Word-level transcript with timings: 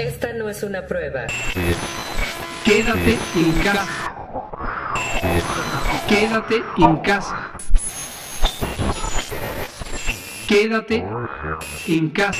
Esta 0.00 0.32
no 0.32 0.48
es 0.48 0.62
una 0.62 0.86
prueba. 0.86 1.26
Quédate 2.64 3.18
en 3.36 3.52
casa. 3.62 4.14
Quédate 6.08 6.62
en 6.78 6.96
casa. 6.96 7.52
Quédate 10.48 11.04
en 11.86 12.08
casa. 12.08 12.38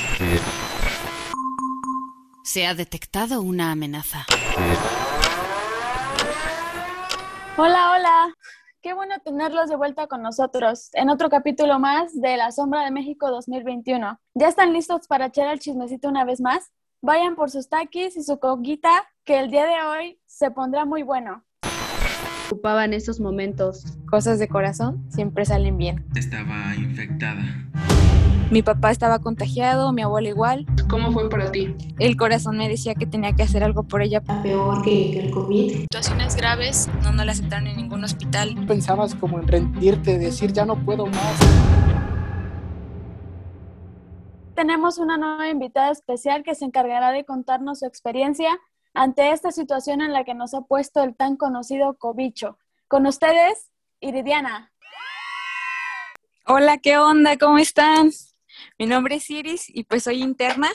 Se 2.45 2.67
ha 2.67 2.73
detectado 2.73 3.43
una 3.43 3.73
amenaza. 3.73 4.25
Hola, 7.59 7.93
hola. 7.93 8.35
Qué 8.81 8.95
bueno 8.95 9.17
tenerlos 9.23 9.69
de 9.69 9.77
vuelta 9.77 10.07
con 10.07 10.23
nosotros 10.23 10.89
en 10.95 11.11
otro 11.11 11.29
capítulo 11.29 11.79
más 11.79 12.19
de 12.19 12.39
La 12.39 12.53
Sombra 12.53 12.87
de 12.87 12.91
México 12.91 13.31
2021. 13.31 14.19
¿Ya 14.33 14.49
están 14.49 14.73
listos 14.73 15.07
para 15.07 15.27
echar 15.27 15.49
el 15.49 15.61
chismecito 15.61 16.09
una 16.09 16.25
vez 16.25 16.41
más? 16.41 16.73
Vayan 17.03 17.35
por 17.35 17.51
sus 17.51 17.71
taquis 17.71 18.15
y 18.19 18.23
su 18.23 18.39
coquita, 18.39 18.91
que 19.25 19.41
el 19.41 19.51
día 19.51 19.65
de 19.65 19.83
hoy 19.87 20.21
se 20.27 20.51
pondrá 20.51 20.85
muy 20.85 21.03
bueno. 21.03 21.43
Ocupaba 22.49 22.85
en 22.85 22.93
esos 22.93 23.21
momentos. 23.21 23.97
Cosas 24.11 24.39
de 24.39 24.49
corazón 24.49 25.07
siempre 25.09 25.47
salen 25.47 25.79
bien. 25.79 26.05
Estaba 26.15 26.75
infectada. 26.77 27.43
Mi 28.51 28.63
papá 28.63 28.91
estaba 28.91 29.21
contagiado, 29.21 29.95
mi 29.95 30.03
abuela 30.03 30.29
igual. 30.29 30.67
¿Cómo 30.91 31.11
fue 31.11 31.31
para 31.31 31.51
ti? 31.51 31.75
El 31.99 32.19
corazón 32.19 32.59
me 32.59 32.69
decía 32.69 32.95
que 32.95 33.07
tenía 33.07 33.33
que 33.33 33.45
hacer 33.45 33.65
algo 33.65 33.85
por 33.85 34.03
ella. 34.03 34.21
Peor 34.43 34.83
que, 34.83 35.21
el 35.21 35.31
COVID. 35.31 35.73
Situaciones 35.83 36.37
graves, 36.37 36.91
no, 37.03 37.13
no 37.13 37.25
la 37.25 37.33
aceptaron 37.33 37.67
en 37.69 37.79
ningún 37.79 38.05
hospital. 38.05 38.67
Pensabas 38.67 39.15
como 39.15 39.39
en 39.39 39.49
rendirte, 39.49 40.19
decir 40.19 40.53
ya 40.53 40.67
no 40.67 40.77
puedo 40.77 41.07
más. 41.07 41.90
Tenemos 44.61 44.99
una 44.99 45.17
nueva 45.17 45.49
invitada 45.49 45.91
especial 45.91 46.43
que 46.43 46.55
se 46.55 46.67
encargará 46.67 47.13
de 47.13 47.25
contarnos 47.25 47.79
su 47.79 47.87
experiencia 47.87 48.61
ante 48.93 49.31
esta 49.31 49.53
situación 49.53 50.03
en 50.03 50.13
la 50.13 50.23
que 50.23 50.35
nos 50.35 50.53
ha 50.53 50.61
puesto 50.61 51.03
el 51.03 51.17
tan 51.17 51.39
conocido 51.39 51.97
cobicho. 51.97 52.59
Con 52.87 53.07
ustedes, 53.07 53.71
Iridiana. 54.01 54.71
Hola, 56.47 56.77
¿qué 56.77 56.99
onda? 56.99 57.39
¿Cómo 57.39 57.57
están? 57.57 58.11
Mi 58.79 58.85
nombre 58.85 59.15
es 59.15 59.31
Iris 59.31 59.65
y 59.67 59.85
pues 59.85 60.03
soy 60.03 60.23
interna. 60.23 60.69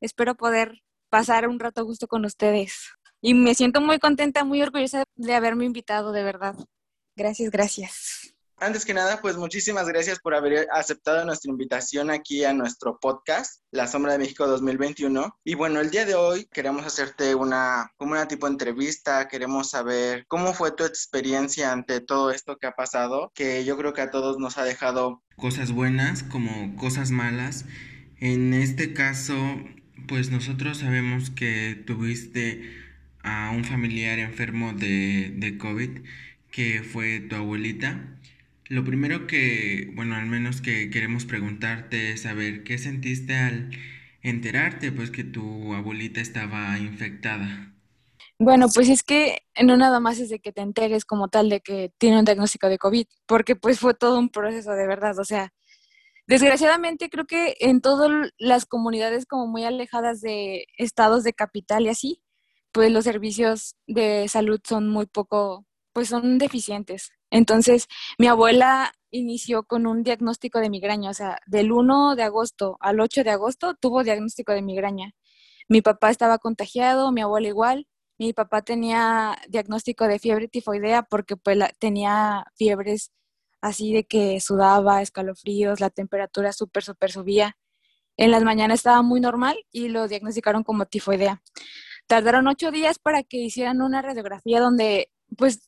Espero 0.00 0.34
poder 0.34 0.82
pasar 1.10 1.46
un 1.46 1.60
rato 1.60 1.84
gusto 1.84 2.08
con 2.08 2.24
ustedes. 2.24 2.88
Y 3.20 3.34
me 3.34 3.54
siento 3.54 3.82
muy 3.82 3.98
contenta, 3.98 4.44
muy 4.44 4.62
orgullosa 4.62 5.04
de 5.14 5.34
haberme 5.34 5.66
invitado, 5.66 6.10
de 6.12 6.22
verdad. 6.22 6.54
Gracias, 7.14 7.50
gracias. 7.50 8.34
Antes 8.58 8.86
que 8.86 8.94
nada, 8.94 9.20
pues 9.20 9.36
muchísimas 9.36 9.86
gracias 9.86 10.18
por 10.18 10.34
haber 10.34 10.66
aceptado 10.72 11.26
nuestra 11.26 11.50
invitación 11.50 12.10
aquí 12.10 12.42
a 12.42 12.54
nuestro 12.54 12.98
podcast, 12.98 13.60
La 13.70 13.86
Sombra 13.86 14.12
de 14.12 14.18
México 14.18 14.46
2021. 14.46 15.38
Y 15.44 15.54
bueno, 15.54 15.78
el 15.80 15.90
día 15.90 16.06
de 16.06 16.14
hoy 16.14 16.48
queremos 16.50 16.86
hacerte 16.86 17.34
una, 17.34 17.92
como 17.98 18.12
una 18.12 18.28
tipo 18.28 18.46
de 18.46 18.52
entrevista, 18.52 19.28
queremos 19.28 19.68
saber 19.68 20.24
cómo 20.26 20.54
fue 20.54 20.70
tu 20.72 20.84
experiencia 20.84 21.70
ante 21.70 22.00
todo 22.00 22.30
esto 22.30 22.56
que 22.56 22.66
ha 22.66 22.72
pasado, 22.72 23.30
que 23.34 23.62
yo 23.66 23.76
creo 23.76 23.92
que 23.92 24.00
a 24.00 24.10
todos 24.10 24.38
nos 24.38 24.56
ha 24.56 24.64
dejado 24.64 25.22
cosas 25.36 25.72
buenas 25.72 26.22
como 26.22 26.76
cosas 26.76 27.10
malas. 27.10 27.66
En 28.18 28.54
este 28.54 28.94
caso, 28.94 29.36
pues 30.08 30.30
nosotros 30.30 30.78
sabemos 30.78 31.28
que 31.28 31.82
tuviste 31.86 32.72
a 33.22 33.50
un 33.50 33.64
familiar 33.64 34.18
enfermo 34.18 34.72
de, 34.72 35.34
de 35.36 35.58
COVID, 35.58 36.00
que 36.50 36.82
fue 36.82 37.20
tu 37.20 37.36
abuelita. 37.36 38.16
Lo 38.68 38.84
primero 38.84 39.26
que, 39.26 39.92
bueno, 39.94 40.16
al 40.16 40.26
menos 40.26 40.60
que 40.60 40.90
queremos 40.90 41.24
preguntarte 41.24 42.10
es 42.12 42.22
saber 42.22 42.64
qué 42.64 42.78
sentiste 42.78 43.36
al 43.36 43.70
enterarte, 44.22 44.90
pues 44.90 45.10
que 45.10 45.24
tu 45.24 45.72
abuelita 45.74 46.20
estaba 46.20 46.76
infectada. 46.78 47.72
Bueno, 48.38 48.66
pues 48.74 48.88
es 48.88 49.02
que 49.02 49.42
no 49.62 49.76
nada 49.76 50.00
más 50.00 50.18
es 50.18 50.28
de 50.28 50.40
que 50.40 50.52
te 50.52 50.60
enteres 50.60 51.04
como 51.04 51.28
tal 51.28 51.48
de 51.48 51.60
que 51.60 51.92
tiene 51.98 52.18
un 52.18 52.24
diagnóstico 52.24 52.68
de 52.68 52.78
COVID, 52.78 53.06
porque 53.26 53.56
pues 53.56 53.80
fue 53.80 53.94
todo 53.94 54.18
un 54.18 54.30
proceso 54.30 54.72
de 54.72 54.86
verdad, 54.86 55.18
o 55.18 55.24
sea, 55.24 55.52
desgraciadamente 56.26 57.10
creo 57.10 57.26
que 57.26 57.56
en 57.60 57.80
todas 57.80 58.10
las 58.38 58.66
comunidades 58.66 59.26
como 59.26 59.46
muy 59.46 59.64
alejadas 59.64 60.20
de 60.20 60.66
estados 60.78 61.24
de 61.24 61.32
capital 61.34 61.84
y 61.86 61.90
así, 61.90 62.22
pues 62.72 62.92
los 62.92 63.04
servicios 63.04 63.76
de 63.86 64.28
salud 64.28 64.60
son 64.64 64.88
muy 64.90 65.06
poco, 65.06 65.66
pues 65.92 66.08
son 66.08 66.38
deficientes. 66.38 67.12
Entonces, 67.30 67.86
mi 68.18 68.26
abuela 68.28 68.92
inició 69.10 69.64
con 69.64 69.86
un 69.86 70.02
diagnóstico 70.02 70.60
de 70.60 70.70
migraña, 70.70 71.10
o 71.10 71.14
sea, 71.14 71.38
del 71.46 71.72
1 71.72 72.16
de 72.16 72.22
agosto 72.22 72.76
al 72.80 73.00
8 73.00 73.24
de 73.24 73.30
agosto 73.30 73.74
tuvo 73.74 74.04
diagnóstico 74.04 74.52
de 74.52 74.62
migraña. 74.62 75.12
Mi 75.68 75.82
papá 75.82 76.10
estaba 76.10 76.38
contagiado, 76.38 77.12
mi 77.12 77.22
abuela 77.22 77.48
igual. 77.48 77.86
Mi 78.18 78.32
papá 78.32 78.62
tenía 78.62 79.36
diagnóstico 79.48 80.06
de 80.06 80.18
fiebre 80.18 80.48
tifoidea 80.48 81.02
porque 81.02 81.36
pues 81.36 81.58
tenía 81.78 82.44
fiebres 82.56 83.12
así 83.60 83.92
de 83.92 84.04
que 84.04 84.40
sudaba, 84.40 85.02
escalofríos, 85.02 85.80
la 85.80 85.90
temperatura 85.90 86.52
súper, 86.52 86.82
súper 86.84 87.10
subía. 87.12 87.56
En 88.16 88.30
las 88.30 88.44
mañanas 88.44 88.80
estaba 88.80 89.02
muy 89.02 89.20
normal 89.20 89.56
y 89.72 89.88
lo 89.88 90.08
diagnosticaron 90.08 90.64
como 90.64 90.86
tifoidea. 90.86 91.42
Tardaron 92.06 92.46
ocho 92.48 92.70
días 92.70 92.98
para 92.98 93.22
que 93.22 93.38
hicieran 93.38 93.82
una 93.82 94.02
radiografía 94.02 94.60
donde 94.60 95.10
pues 95.36 95.66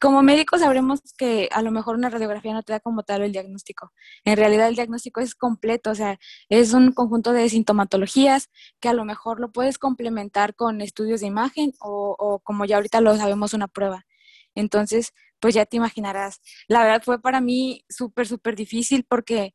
como 0.00 0.22
médicos 0.22 0.60
sabremos 0.60 1.00
que 1.16 1.48
a 1.52 1.62
lo 1.62 1.70
mejor 1.70 1.96
una 1.96 2.10
radiografía 2.10 2.52
no 2.52 2.62
te 2.62 2.72
da 2.72 2.80
como 2.80 3.02
tal 3.02 3.22
el 3.22 3.32
diagnóstico. 3.32 3.92
En 4.24 4.36
realidad 4.36 4.68
el 4.68 4.74
diagnóstico 4.74 5.20
es 5.20 5.34
completo, 5.34 5.90
o 5.90 5.94
sea, 5.94 6.18
es 6.48 6.72
un 6.72 6.92
conjunto 6.92 7.32
de 7.32 7.48
sintomatologías 7.48 8.50
que 8.80 8.88
a 8.88 8.92
lo 8.92 9.04
mejor 9.04 9.40
lo 9.40 9.52
puedes 9.52 9.78
complementar 9.78 10.54
con 10.54 10.80
estudios 10.80 11.20
de 11.20 11.26
imagen 11.26 11.72
o, 11.80 12.40
como 12.44 12.64
ya 12.64 12.76
ahorita 12.76 13.00
lo 13.00 13.16
sabemos, 13.16 13.54
una 13.54 13.68
prueba. 13.68 14.06
Entonces, 14.54 15.12
pues 15.40 15.54
ya 15.54 15.66
te 15.66 15.76
imaginarás. 15.76 16.40
La 16.68 16.84
verdad 16.84 17.02
fue 17.04 17.20
para 17.20 17.40
mí 17.40 17.84
súper, 17.88 18.26
súper 18.28 18.56
difícil 18.56 19.04
porque 19.08 19.54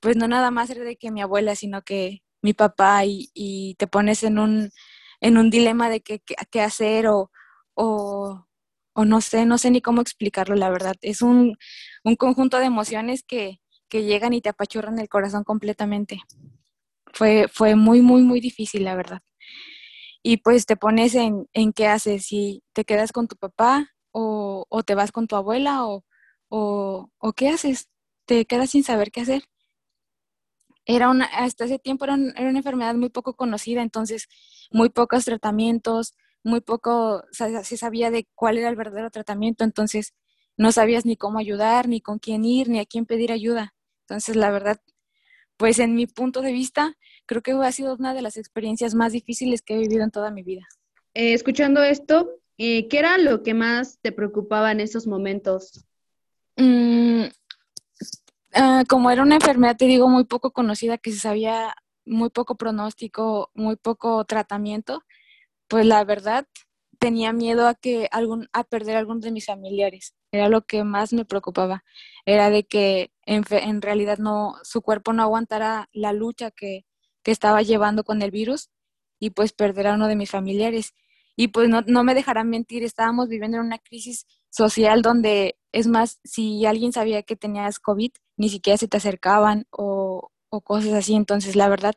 pues 0.00 0.16
no 0.16 0.28
nada 0.28 0.50
más 0.50 0.70
era 0.70 0.84
de 0.84 0.96
que 0.96 1.10
mi 1.10 1.22
abuela, 1.22 1.56
sino 1.56 1.82
que 1.82 2.22
mi 2.42 2.52
papá 2.52 3.04
y, 3.06 3.30
y 3.34 3.74
te 3.76 3.86
pones 3.86 4.22
en 4.22 4.38
un, 4.38 4.70
en 5.20 5.38
un 5.38 5.50
dilema 5.50 5.88
de 5.88 6.00
qué, 6.02 6.20
qué 6.50 6.60
hacer 6.60 7.08
o, 7.08 7.30
o 7.74 8.46
o 8.94 9.04
no 9.04 9.20
sé, 9.20 9.44
no 9.44 9.58
sé 9.58 9.70
ni 9.70 9.80
cómo 9.82 10.00
explicarlo, 10.00 10.54
la 10.54 10.70
verdad. 10.70 10.96
Es 11.02 11.20
un, 11.22 11.56
un 12.04 12.16
conjunto 12.16 12.58
de 12.58 12.66
emociones 12.66 13.22
que, 13.22 13.60
que, 13.88 14.04
llegan 14.04 14.32
y 14.32 14.40
te 14.40 14.48
apachurran 14.48 14.98
el 14.98 15.08
corazón 15.08 15.44
completamente. 15.44 16.20
Fue, 17.12 17.48
fue 17.52 17.76
muy, 17.76 18.00
muy, 18.02 18.22
muy 18.22 18.40
difícil, 18.40 18.84
la 18.84 18.94
verdad. 18.94 19.20
Y 20.22 20.38
pues 20.38 20.66
te 20.66 20.76
pones 20.76 21.14
en, 21.14 21.48
en 21.52 21.72
qué 21.72 21.86
haces, 21.88 22.26
si 22.26 22.62
te 22.72 22.84
quedas 22.84 23.12
con 23.12 23.28
tu 23.28 23.36
papá 23.36 23.90
o, 24.12 24.64
o 24.68 24.82
te 24.82 24.94
vas 24.94 25.12
con 25.12 25.26
tu 25.26 25.36
abuela 25.36 25.86
o, 25.86 26.04
o, 26.48 27.32
qué 27.36 27.48
haces, 27.48 27.88
te 28.26 28.46
quedas 28.46 28.70
sin 28.70 28.84
saber 28.84 29.10
qué 29.10 29.22
hacer. 29.22 29.44
Era 30.86 31.10
una, 31.10 31.24
hasta 31.26 31.64
ese 31.64 31.78
tiempo 31.78 32.04
era, 32.04 32.14
era 32.36 32.48
una 32.48 32.58
enfermedad 32.58 32.94
muy 32.94 33.08
poco 33.08 33.34
conocida, 33.34 33.82
entonces 33.82 34.28
muy 34.70 34.90
pocos 34.90 35.24
tratamientos, 35.24 36.14
muy 36.44 36.60
poco 36.60 37.24
se 37.32 37.76
sabía 37.76 38.10
de 38.10 38.28
cuál 38.34 38.58
era 38.58 38.68
el 38.68 38.76
verdadero 38.76 39.10
tratamiento, 39.10 39.64
entonces 39.64 40.14
no 40.56 40.70
sabías 40.70 41.04
ni 41.04 41.16
cómo 41.16 41.38
ayudar, 41.38 41.88
ni 41.88 42.00
con 42.00 42.18
quién 42.18 42.44
ir, 42.44 42.68
ni 42.68 42.78
a 42.78 42.86
quién 42.86 43.06
pedir 43.06 43.32
ayuda. 43.32 43.74
Entonces, 44.02 44.36
la 44.36 44.50
verdad, 44.50 44.80
pues 45.56 45.78
en 45.78 45.94
mi 45.94 46.06
punto 46.06 46.42
de 46.42 46.52
vista, 46.52 46.96
creo 47.26 47.42
que 47.42 47.52
ha 47.52 47.72
sido 47.72 47.94
una 47.94 48.14
de 48.14 48.22
las 48.22 48.36
experiencias 48.36 48.94
más 48.94 49.12
difíciles 49.12 49.62
que 49.62 49.74
he 49.74 49.78
vivido 49.78 50.04
en 50.04 50.10
toda 50.10 50.30
mi 50.30 50.42
vida. 50.42 50.66
Eh, 51.14 51.32
escuchando 51.32 51.82
esto, 51.82 52.28
eh, 52.58 52.88
¿qué 52.88 52.98
era 52.98 53.18
lo 53.18 53.42
que 53.42 53.54
más 53.54 53.98
te 54.00 54.12
preocupaba 54.12 54.70
en 54.70 54.80
esos 54.80 55.06
momentos? 55.06 55.84
Mm, 56.56 57.24
uh, 58.54 58.84
como 58.88 59.10
era 59.10 59.22
una 59.22 59.36
enfermedad, 59.36 59.76
te 59.76 59.86
digo, 59.86 60.08
muy 60.08 60.24
poco 60.24 60.52
conocida, 60.52 60.98
que 60.98 61.10
se 61.10 61.18
sabía 61.18 61.74
muy 62.04 62.30
poco 62.30 62.56
pronóstico, 62.56 63.50
muy 63.54 63.76
poco 63.76 64.24
tratamiento, 64.24 65.02
pues 65.68 65.86
la 65.86 66.04
verdad 66.04 66.46
tenía 66.98 67.32
miedo 67.32 67.68
a 67.68 67.74
que 67.74 68.08
algún 68.12 68.48
a 68.52 68.64
perder 68.64 68.96
a 68.96 69.00
alguno 69.00 69.20
de 69.20 69.30
mis 69.30 69.46
familiares. 69.46 70.14
Era 70.32 70.48
lo 70.48 70.66
que 70.66 70.84
más 70.84 71.12
me 71.12 71.24
preocupaba. 71.24 71.84
Era 72.26 72.50
de 72.50 72.64
que 72.64 73.12
en, 73.26 73.44
en 73.50 73.82
realidad 73.82 74.18
no 74.18 74.54
su 74.62 74.82
cuerpo 74.82 75.12
no 75.12 75.22
aguantara 75.22 75.88
la 75.92 76.12
lucha 76.12 76.50
que, 76.50 76.86
que, 77.22 77.30
estaba 77.30 77.62
llevando 77.62 78.04
con 78.04 78.22
el 78.22 78.30
virus 78.30 78.70
y 79.20 79.30
pues 79.30 79.52
perder 79.52 79.88
a 79.88 79.94
uno 79.94 80.08
de 80.08 80.16
mis 80.16 80.30
familiares. 80.30 80.94
Y 81.36 81.48
pues 81.48 81.68
no, 81.68 81.82
no 81.86 82.04
me 82.04 82.14
dejarán 82.14 82.48
mentir, 82.48 82.84
estábamos 82.84 83.28
viviendo 83.28 83.58
en 83.58 83.64
una 83.64 83.78
crisis 83.78 84.26
social 84.50 85.02
donde, 85.02 85.58
es 85.72 85.86
más, 85.86 86.20
si 86.24 86.64
alguien 86.64 86.92
sabía 86.92 87.22
que 87.22 87.36
tenías 87.36 87.80
COVID, 87.80 88.12
ni 88.36 88.48
siquiera 88.48 88.78
se 88.78 88.88
te 88.88 88.96
acercaban 88.96 89.66
o, 89.70 90.30
o 90.48 90.60
cosas 90.60 90.92
así. 90.92 91.14
Entonces, 91.14 91.56
la 91.56 91.68
verdad, 91.68 91.94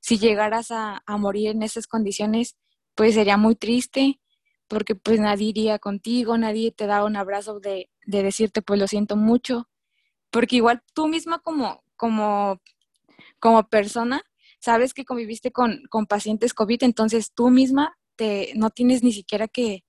si 0.00 0.18
llegaras 0.18 0.70
a, 0.70 1.02
a 1.06 1.16
morir 1.18 1.50
en 1.50 1.62
esas 1.62 1.86
condiciones, 1.86 2.56
pues 2.98 3.14
sería 3.14 3.36
muy 3.36 3.54
triste 3.54 4.20
porque 4.66 4.96
pues 4.96 5.20
nadie 5.20 5.50
iría 5.50 5.78
contigo, 5.78 6.36
nadie 6.36 6.72
te 6.72 6.88
da 6.88 7.04
un 7.04 7.14
abrazo 7.14 7.60
de, 7.60 7.90
de 8.04 8.24
decirte 8.24 8.60
pues 8.60 8.80
lo 8.80 8.88
siento 8.88 9.14
mucho, 9.16 9.68
porque 10.32 10.56
igual 10.56 10.82
tú 10.94 11.06
misma 11.06 11.38
como, 11.38 11.84
como, 11.94 12.60
como 13.38 13.68
persona 13.68 14.22
sabes 14.58 14.94
que 14.94 15.04
conviviste 15.04 15.52
con, 15.52 15.82
con 15.90 16.06
pacientes 16.06 16.54
COVID, 16.54 16.82
entonces 16.82 17.32
tú 17.32 17.50
misma 17.50 17.96
te, 18.16 18.52
no 18.56 18.70
tienes 18.70 19.04
ni 19.04 19.12
siquiera 19.12 19.46
que, 19.46 19.84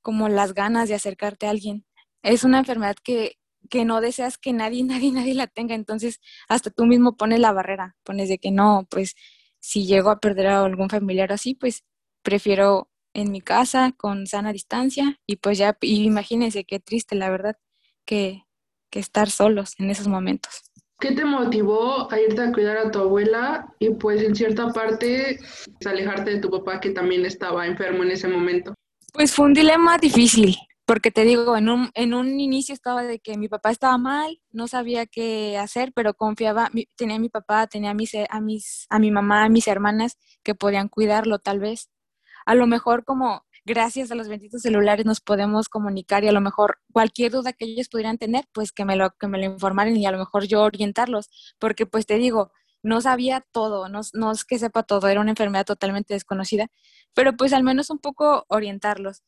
como 0.00 0.30
las 0.30 0.54
ganas 0.54 0.88
de 0.88 0.94
acercarte 0.94 1.46
a 1.46 1.50
alguien. 1.50 1.84
Es 2.22 2.42
una 2.42 2.58
enfermedad 2.58 2.96
que, 3.04 3.36
que 3.68 3.84
no 3.84 4.00
deseas 4.00 4.38
que 4.38 4.54
nadie, 4.54 4.82
nadie, 4.84 5.12
nadie 5.12 5.34
la 5.34 5.46
tenga, 5.46 5.74
entonces 5.74 6.20
hasta 6.48 6.70
tú 6.70 6.86
mismo 6.86 7.18
pones 7.18 7.38
la 7.40 7.52
barrera, 7.52 7.98
pones 8.02 8.30
de 8.30 8.38
que 8.38 8.50
no, 8.50 8.86
pues 8.88 9.14
si 9.60 9.84
llego 9.84 10.08
a 10.08 10.20
perder 10.20 10.46
a 10.46 10.64
algún 10.64 10.88
familiar 10.88 11.30
así, 11.30 11.54
pues 11.54 11.84
prefiero 12.24 12.90
en 13.14 13.30
mi 13.30 13.40
casa 13.40 13.92
con 13.96 14.26
sana 14.26 14.52
distancia 14.52 15.20
y 15.26 15.36
pues 15.36 15.58
ya, 15.58 15.76
y 15.80 16.02
imagínense 16.04 16.64
qué 16.64 16.80
triste, 16.80 17.14
la 17.14 17.30
verdad, 17.30 17.56
que, 18.04 18.42
que 18.90 18.98
estar 18.98 19.30
solos 19.30 19.74
en 19.78 19.90
esos 19.90 20.08
momentos. 20.08 20.62
¿Qué 20.98 21.12
te 21.12 21.24
motivó 21.24 22.10
a 22.10 22.20
irte 22.20 22.42
a 22.42 22.52
cuidar 22.52 22.78
a 22.78 22.90
tu 22.90 22.98
abuela 23.00 23.66
y 23.78 23.90
pues 23.90 24.22
en 24.22 24.34
cierta 24.34 24.68
parte 24.68 25.38
alejarte 25.84 26.32
de 26.32 26.40
tu 26.40 26.50
papá 26.50 26.80
que 26.80 26.90
también 26.90 27.24
estaba 27.26 27.66
enfermo 27.66 28.02
en 28.02 28.12
ese 28.12 28.26
momento? 28.26 28.74
Pues 29.12 29.32
fue 29.32 29.46
un 29.46 29.54
dilema 29.54 29.98
difícil, 29.98 30.56
porque 30.86 31.10
te 31.10 31.24
digo, 31.24 31.56
en 31.56 31.68
un, 31.68 31.90
en 31.94 32.14
un 32.14 32.40
inicio 32.40 32.74
estaba 32.74 33.04
de 33.04 33.18
que 33.18 33.36
mi 33.36 33.48
papá 33.48 33.70
estaba 33.70 33.98
mal, 33.98 34.40
no 34.50 34.66
sabía 34.66 35.06
qué 35.06 35.56
hacer, 35.58 35.92
pero 35.94 36.14
confiaba, 36.14 36.70
tenía 36.96 37.16
a 37.16 37.20
mi 37.20 37.28
papá, 37.28 37.66
tenía 37.66 37.90
a, 37.90 37.94
mis, 37.94 38.12
a, 38.14 38.40
mis, 38.40 38.86
a 38.88 38.98
mi 38.98 39.10
mamá, 39.10 39.44
a 39.44 39.48
mis 39.48 39.68
hermanas 39.68 40.16
que 40.42 40.54
podían 40.54 40.88
cuidarlo 40.88 41.38
tal 41.38 41.58
vez 41.58 41.90
a 42.46 42.54
lo 42.54 42.66
mejor 42.66 43.04
como 43.04 43.44
gracias 43.64 44.10
a 44.10 44.14
los 44.14 44.28
benditos 44.28 44.62
celulares 44.62 45.06
nos 45.06 45.20
podemos 45.20 45.68
comunicar 45.68 46.24
y 46.24 46.28
a 46.28 46.32
lo 46.32 46.40
mejor 46.40 46.78
cualquier 46.92 47.32
duda 47.32 47.52
que 47.52 47.64
ellos 47.64 47.88
pudieran 47.88 48.18
tener, 48.18 48.46
pues 48.52 48.72
que 48.72 48.84
me 48.84 48.96
lo, 48.96 49.10
que 49.18 49.26
me 49.26 49.38
lo 49.38 49.44
informaran 49.44 49.96
y 49.96 50.06
a 50.06 50.10
lo 50.10 50.18
mejor 50.18 50.46
yo 50.46 50.62
orientarlos, 50.62 51.30
porque 51.58 51.86
pues 51.86 52.06
te 52.06 52.16
digo, 52.16 52.52
no 52.82 53.00
sabía 53.00 53.44
todo, 53.52 53.88
no, 53.88 54.02
no 54.12 54.32
es 54.32 54.44
que 54.44 54.58
sepa 54.58 54.82
todo, 54.82 55.08
era 55.08 55.20
una 55.20 55.30
enfermedad 55.30 55.64
totalmente 55.64 56.14
desconocida, 56.14 56.68
pero 57.14 57.36
pues 57.36 57.52
al 57.54 57.64
menos 57.64 57.90
un 57.90 57.98
poco 57.98 58.44
orientarlos. 58.48 59.22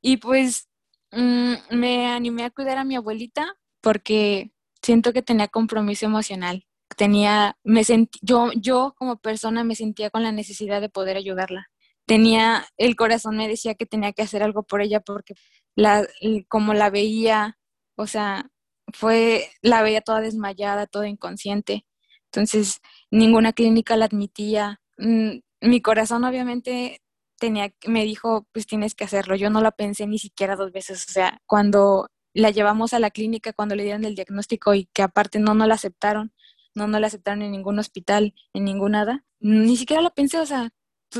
Y 0.00 0.18
pues 0.18 0.68
mm, 1.12 1.54
me 1.72 2.08
animé 2.08 2.44
a 2.44 2.50
cuidar 2.50 2.78
a 2.78 2.84
mi 2.84 2.96
abuelita 2.96 3.56
porque 3.80 4.52
siento 4.82 5.12
que 5.12 5.22
tenía 5.22 5.48
compromiso 5.48 6.06
emocional. 6.06 6.66
Tenía, 6.96 7.56
me 7.64 7.84
sentí, 7.84 8.18
yo, 8.22 8.50
yo 8.54 8.94
como 8.98 9.16
persona 9.18 9.64
me 9.64 9.76
sentía 9.76 10.10
con 10.10 10.22
la 10.22 10.32
necesidad 10.32 10.80
de 10.80 10.88
poder 10.88 11.16
ayudarla 11.16 11.68
tenía, 12.10 12.66
el 12.76 12.96
corazón 12.96 13.36
me 13.36 13.46
decía 13.46 13.76
que 13.76 13.86
tenía 13.86 14.12
que 14.12 14.22
hacer 14.22 14.42
algo 14.42 14.64
por 14.64 14.82
ella 14.82 14.98
porque 14.98 15.34
la, 15.76 16.04
como 16.48 16.74
la 16.74 16.90
veía, 16.90 17.56
o 17.94 18.08
sea, 18.08 18.50
fue, 18.92 19.48
la 19.62 19.80
veía 19.82 20.00
toda 20.00 20.20
desmayada, 20.20 20.88
toda 20.88 21.08
inconsciente. 21.08 21.86
Entonces, 22.24 22.80
ninguna 23.12 23.52
clínica 23.52 23.96
la 23.96 24.06
admitía. 24.06 24.80
Mm, 24.98 25.38
mi 25.60 25.80
corazón 25.82 26.24
obviamente 26.24 27.00
tenía, 27.38 27.72
me 27.86 28.04
dijo, 28.04 28.44
pues 28.52 28.66
tienes 28.66 28.96
que 28.96 29.04
hacerlo. 29.04 29.36
Yo 29.36 29.48
no 29.48 29.60
la 29.60 29.70
pensé 29.70 30.08
ni 30.08 30.18
siquiera 30.18 30.56
dos 30.56 30.72
veces. 30.72 31.06
O 31.08 31.12
sea, 31.12 31.40
cuando 31.46 32.08
la 32.34 32.50
llevamos 32.50 32.92
a 32.92 32.98
la 32.98 33.12
clínica, 33.12 33.52
cuando 33.52 33.76
le 33.76 33.84
dieron 33.84 34.04
el 34.04 34.16
diagnóstico 34.16 34.74
y 34.74 34.86
que 34.92 35.02
aparte 35.02 35.38
no 35.38 35.54
no 35.54 35.64
la 35.68 35.74
aceptaron, 35.76 36.32
no 36.74 36.88
no 36.88 36.98
la 36.98 37.06
aceptaron 37.06 37.42
en 37.42 37.52
ningún 37.52 37.78
hospital, 37.78 38.34
en 38.52 38.64
ningún 38.64 38.92
nada, 38.92 39.24
ni 39.38 39.76
siquiera 39.76 40.02
la 40.02 40.10
pensé, 40.10 40.40
o 40.40 40.46
sea, 40.46 40.72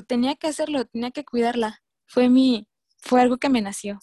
tenía 0.06 0.36
que 0.36 0.46
hacerlo, 0.46 0.84
tenía 0.86 1.10
que 1.10 1.24
cuidarla. 1.24 1.82
Fue 2.06 2.28
mi, 2.28 2.68
fue 2.98 3.20
algo 3.20 3.38
que 3.38 3.48
me 3.48 3.60
nació. 3.60 3.98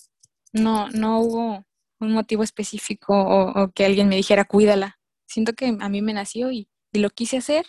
No, 0.53 0.89
no 0.89 1.19
hubo 1.19 1.65
un 1.99 2.11
motivo 2.11 2.43
específico 2.43 3.13
o, 3.13 3.71
que 3.71 3.85
alguien 3.85 4.09
me 4.09 4.15
dijera 4.15 4.45
cuídala. 4.45 4.99
Siento 5.25 5.53
que 5.53 5.75
a 5.79 5.89
mí 5.89 6.01
me 6.01 6.13
nació 6.13 6.51
y, 6.51 6.69
lo 6.93 7.11
quise 7.11 7.37
hacer. 7.37 7.67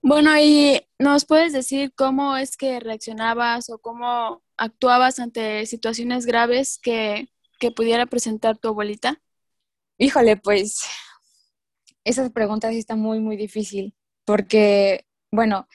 Bueno, 0.00 0.30
¿y 0.38 0.80
nos 0.98 1.26
puedes 1.26 1.52
decir 1.52 1.92
cómo 1.94 2.38
es 2.38 2.56
que 2.56 2.80
reaccionabas 2.80 3.68
o 3.68 3.78
cómo 3.78 4.42
actuabas 4.56 5.18
ante 5.18 5.66
situaciones 5.66 6.24
graves 6.24 6.78
que, 6.82 7.28
que 7.60 7.70
pudiera 7.70 8.06
presentar 8.06 8.56
tu 8.56 8.68
abuelita? 8.68 9.20
Híjole, 9.98 10.38
pues 10.38 10.86
esa 12.04 12.30
pregunta 12.30 12.70
sí 12.70 12.78
está 12.78 12.96
muy, 12.96 13.20
muy 13.20 13.36
difícil, 13.36 13.94
porque, 14.24 15.06
bueno, 15.30 15.68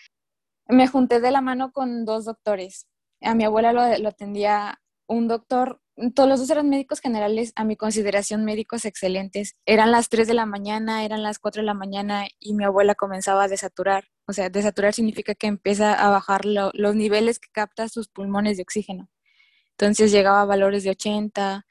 me 0.67 0.87
junté 0.87 1.19
de 1.19 1.31
la 1.31 1.41
mano 1.41 1.71
con 1.71 2.05
dos 2.05 2.25
doctores. 2.25 2.87
A 3.21 3.35
mi 3.35 3.43
abuela 3.45 3.73
lo, 3.73 4.07
atendía 4.07 4.79
un 5.07 5.27
doctor, 5.27 5.81
todos 6.13 6.29
los 6.29 6.39
dos 6.39 6.49
eran 6.49 6.69
médicos 6.69 6.99
generales, 6.99 7.53
a 7.55 7.63
mi 7.63 7.75
consideración 7.75 8.45
médicos 8.45 8.85
excelentes. 8.85 9.55
Eran 9.65 9.91
las 9.91 10.09
3 10.09 10.27
de 10.27 10.33
la 10.33 10.45
mañana, 10.45 11.03
eran 11.05 11.23
las 11.23 11.39
4 11.39 11.61
de 11.61 11.65
la 11.65 11.73
mañana 11.73 12.27
y 12.39 12.53
mi 12.53 12.63
abuela 12.65 12.93
comenzaba 12.93 13.43
a 13.45 13.47
desaturar. 13.47 14.05
O 14.27 14.33
sea, 14.33 14.49
desaturar 14.49 14.93
significa 14.93 15.33
que 15.33 15.47
empieza 15.47 15.93
a 15.93 16.09
bajar 16.09 16.45
los 16.45 16.95
niveles 16.95 17.39
que 17.39 17.49
capta 17.51 17.89
sus 17.89 18.09
pulmones 18.09 18.57
de 18.57 18.63
oxígeno. 18.63 19.09
Entonces 19.71 20.11
llegaba 20.11 20.41
a 20.41 20.45
valores 20.45 20.83
de 20.83 20.91
80, 20.91 21.65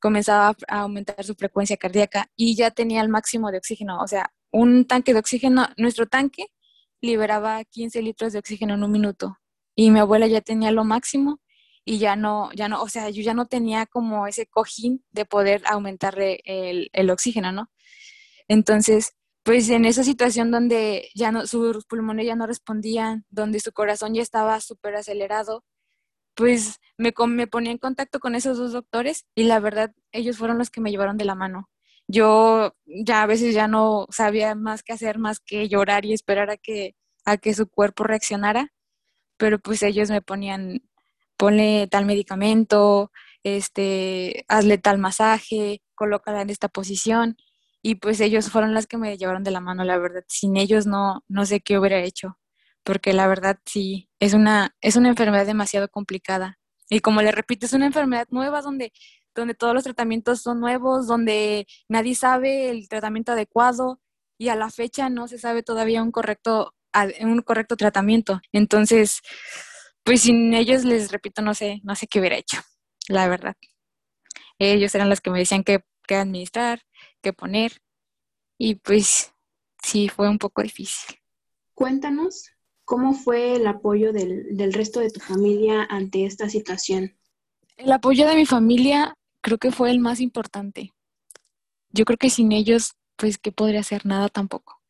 comenzaba 0.00 0.54
a 0.68 0.80
aumentar 0.80 1.22
su 1.24 1.34
frecuencia 1.34 1.76
cardíaca 1.76 2.30
y 2.36 2.56
ya 2.56 2.70
tenía 2.70 3.02
el 3.02 3.08
máximo 3.08 3.50
de 3.50 3.58
oxígeno. 3.58 4.00
O 4.00 4.08
sea, 4.08 4.32
un 4.50 4.86
tanque 4.86 5.12
de 5.12 5.20
oxígeno, 5.20 5.68
nuestro 5.76 6.06
tanque 6.06 6.46
liberaba 7.00 7.64
15 7.64 8.02
litros 8.02 8.32
de 8.32 8.38
oxígeno 8.38 8.74
en 8.74 8.84
un 8.84 8.90
minuto 8.90 9.38
y 9.74 9.90
mi 9.90 10.00
abuela 10.00 10.26
ya 10.26 10.40
tenía 10.40 10.70
lo 10.70 10.84
máximo 10.84 11.40
y 11.84 11.98
ya 11.98 12.16
no, 12.16 12.52
ya 12.52 12.68
no, 12.68 12.82
o 12.82 12.88
sea, 12.88 13.10
yo 13.10 13.22
ya 13.22 13.34
no 13.34 13.46
tenía 13.46 13.86
como 13.86 14.26
ese 14.26 14.46
cojín 14.46 15.04
de 15.10 15.24
poder 15.24 15.62
aumentarle 15.66 16.40
el, 16.44 16.90
el 16.92 17.10
oxígeno, 17.10 17.52
¿no? 17.52 17.70
Entonces, 18.48 19.14
pues 19.42 19.68
en 19.70 19.84
esa 19.84 20.04
situación 20.04 20.50
donde 20.50 21.08
ya 21.14 21.32
no, 21.32 21.46
sus 21.46 21.86
pulmones 21.86 22.26
ya 22.26 22.36
no 22.36 22.46
respondían, 22.46 23.24
donde 23.30 23.60
su 23.60 23.72
corazón 23.72 24.14
ya 24.14 24.22
estaba 24.22 24.60
súper 24.60 24.96
acelerado, 24.96 25.64
pues 26.34 26.78
me, 26.98 27.12
me 27.28 27.46
ponía 27.46 27.72
en 27.72 27.78
contacto 27.78 28.20
con 28.20 28.34
esos 28.34 28.58
dos 28.58 28.72
doctores 28.72 29.26
y 29.34 29.44
la 29.44 29.60
verdad 29.60 29.92
ellos 30.12 30.38
fueron 30.38 30.58
los 30.58 30.70
que 30.70 30.80
me 30.80 30.90
llevaron 30.90 31.16
de 31.16 31.24
la 31.24 31.34
mano 31.34 31.70
yo 32.10 32.74
ya 32.86 33.22
a 33.22 33.26
veces 33.26 33.54
ya 33.54 33.68
no 33.68 34.06
sabía 34.10 34.54
más 34.54 34.82
que 34.82 34.92
hacer 34.92 35.18
más 35.18 35.40
que 35.40 35.68
llorar 35.68 36.04
y 36.04 36.12
esperar 36.12 36.50
a 36.50 36.56
que, 36.56 36.96
a 37.24 37.36
que 37.38 37.54
su 37.54 37.68
cuerpo 37.68 38.04
reaccionara, 38.04 38.72
pero 39.38 39.58
pues 39.60 39.82
ellos 39.82 40.10
me 40.10 40.22
ponían, 40.22 40.82
ponle 41.36 41.88
tal 41.88 42.06
medicamento, 42.06 43.12
este, 43.44 44.44
hazle 44.48 44.78
tal 44.78 44.98
masaje, 44.98 45.82
colócala 45.94 46.42
en 46.42 46.50
esta 46.50 46.68
posición, 46.68 47.36
y 47.82 47.96
pues 47.96 48.20
ellos 48.20 48.50
fueron 48.50 48.74
las 48.74 48.86
que 48.86 48.98
me 48.98 49.16
llevaron 49.16 49.44
de 49.44 49.50
la 49.52 49.60
mano, 49.60 49.84
la 49.84 49.98
verdad. 49.98 50.24
Sin 50.28 50.56
ellos 50.56 50.86
no, 50.86 51.24
no 51.28 51.46
sé 51.46 51.60
qué 51.60 51.78
hubiera 51.78 52.00
hecho, 52.02 52.38
porque 52.84 53.12
la 53.12 53.26
verdad 53.28 53.58
sí, 53.66 54.10
es 54.20 54.34
una, 54.34 54.76
es 54.80 54.96
una 54.96 55.08
enfermedad 55.08 55.46
demasiado 55.46 55.88
complicada. 55.88 56.58
Y 56.90 57.00
como 57.00 57.22
le 57.22 57.32
repito, 57.32 57.66
es 57.66 57.72
una 57.72 57.86
enfermedad 57.86 58.26
nueva 58.30 58.62
donde 58.62 58.92
donde 59.34 59.54
todos 59.54 59.74
los 59.74 59.84
tratamientos 59.84 60.42
son 60.42 60.60
nuevos, 60.60 61.06
donde 61.06 61.66
nadie 61.88 62.14
sabe 62.14 62.70
el 62.70 62.88
tratamiento 62.88 63.32
adecuado 63.32 64.00
y 64.38 64.48
a 64.48 64.56
la 64.56 64.70
fecha 64.70 65.10
no 65.10 65.28
se 65.28 65.38
sabe 65.38 65.62
todavía 65.62 66.02
un 66.02 66.12
correcto, 66.12 66.74
un 67.20 67.42
correcto 67.42 67.76
tratamiento. 67.76 68.40
Entonces, 68.52 69.20
pues 70.02 70.22
sin 70.22 70.54
ellos, 70.54 70.84
les 70.84 71.12
repito, 71.12 71.42
no 71.42 71.54
sé, 71.54 71.80
no 71.84 71.94
sé 71.94 72.06
qué 72.06 72.20
hubiera 72.20 72.36
hecho, 72.36 72.58
la 73.08 73.28
verdad. 73.28 73.54
Ellos 74.58 74.94
eran 74.94 75.08
los 75.08 75.20
que 75.20 75.30
me 75.30 75.38
decían 75.38 75.62
qué, 75.62 75.84
qué 76.06 76.16
administrar, 76.16 76.82
qué 77.22 77.32
poner, 77.32 77.80
y 78.58 78.76
pues 78.76 79.32
sí, 79.82 80.08
fue 80.08 80.28
un 80.28 80.38
poco 80.38 80.62
difícil. 80.62 81.18
Cuéntanos 81.74 82.50
cómo 82.84 83.14
fue 83.14 83.56
el 83.56 83.66
apoyo 83.66 84.12
del, 84.12 84.56
del 84.56 84.72
resto 84.72 85.00
de 85.00 85.10
tu 85.10 85.20
familia 85.20 85.86
ante 85.88 86.26
esta 86.26 86.48
situación. 86.48 87.16
El 87.76 87.92
apoyo 87.92 88.26
de 88.26 88.34
mi 88.34 88.44
familia 88.44 89.14
creo 89.40 89.58
que 89.58 89.72
fue 89.72 89.90
el 89.90 90.00
más 90.00 90.20
importante. 90.20 90.92
Yo 91.90 92.04
creo 92.04 92.18
que 92.18 92.30
sin 92.30 92.52
ellos, 92.52 92.94
pues, 93.16 93.38
¿qué 93.38 93.52
podría 93.52 93.80
hacer? 93.80 94.06
Nada 94.06 94.28
tampoco. 94.28 94.80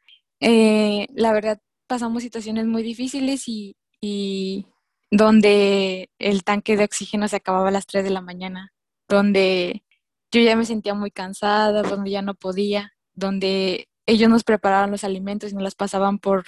Eh, 0.41 1.07
la 1.15 1.33
verdad, 1.33 1.61
pasamos 1.87 2.23
situaciones 2.23 2.67
muy 2.67 2.83
difíciles 2.83 3.49
y, 3.49 3.77
y 4.01 4.67
donde 5.11 6.11
el 6.19 6.45
tanque 6.45 6.77
de 6.77 6.85
oxígeno 6.85 7.29
se 7.29 7.37
acababa 7.37 7.69
a 7.69 7.73
las 7.73 7.87
3 7.87 8.05
de 8.05 8.11
la 8.11 8.21
mañana, 8.21 8.73
donde 9.09 9.83
yo 10.31 10.41
ya 10.41 10.57
me 10.57 10.65
sentía 10.65 10.95
muy 10.95 11.11
cansada, 11.11 11.83
donde 11.83 12.11
ya 12.11 12.23
no 12.23 12.35
podía, 12.35 12.93
donde 13.15 13.89
ellos 14.07 14.31
nos 14.31 14.45
preparaban 14.45 14.91
los 14.91 15.05
alimentos 15.05 15.51
y 15.51 15.55
nos 15.55 15.65
las 15.65 15.75
pasaban 15.75 16.19
por, 16.19 16.47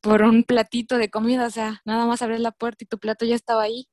por 0.00 0.22
un 0.22 0.44
platito 0.44 0.96
de 0.98 1.10
comida, 1.10 1.46
o 1.46 1.50
sea, 1.50 1.82
nada 1.84 2.06
más 2.06 2.22
abres 2.22 2.40
la 2.40 2.52
puerta 2.52 2.84
y 2.84 2.86
tu 2.86 2.98
plato 2.98 3.24
ya 3.26 3.34
estaba 3.34 3.62
ahí. 3.62 3.88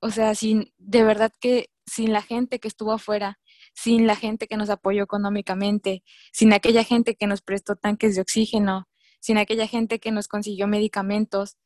O 0.00 0.10
sea, 0.10 0.34
sin, 0.34 0.72
de 0.78 1.04
verdad 1.04 1.32
que 1.40 1.70
sin 1.86 2.12
la 2.12 2.22
gente 2.22 2.58
que 2.58 2.68
estuvo 2.68 2.92
afuera, 2.92 3.38
sin 3.74 4.06
la 4.06 4.16
gente 4.16 4.48
que 4.48 4.56
nos 4.56 4.70
apoyó 4.70 5.04
económicamente, 5.04 6.02
sin 6.32 6.52
aquella 6.52 6.84
gente 6.84 7.16
que 7.16 7.26
nos 7.26 7.42
prestó 7.42 7.76
tanques 7.76 8.16
de 8.16 8.22
oxígeno, 8.22 8.88
sin 9.20 9.38
aquella 9.38 9.66
gente 9.66 9.98
que 9.98 10.12
nos 10.12 10.28
consiguió 10.28 10.66
medicamentos, 10.66 11.56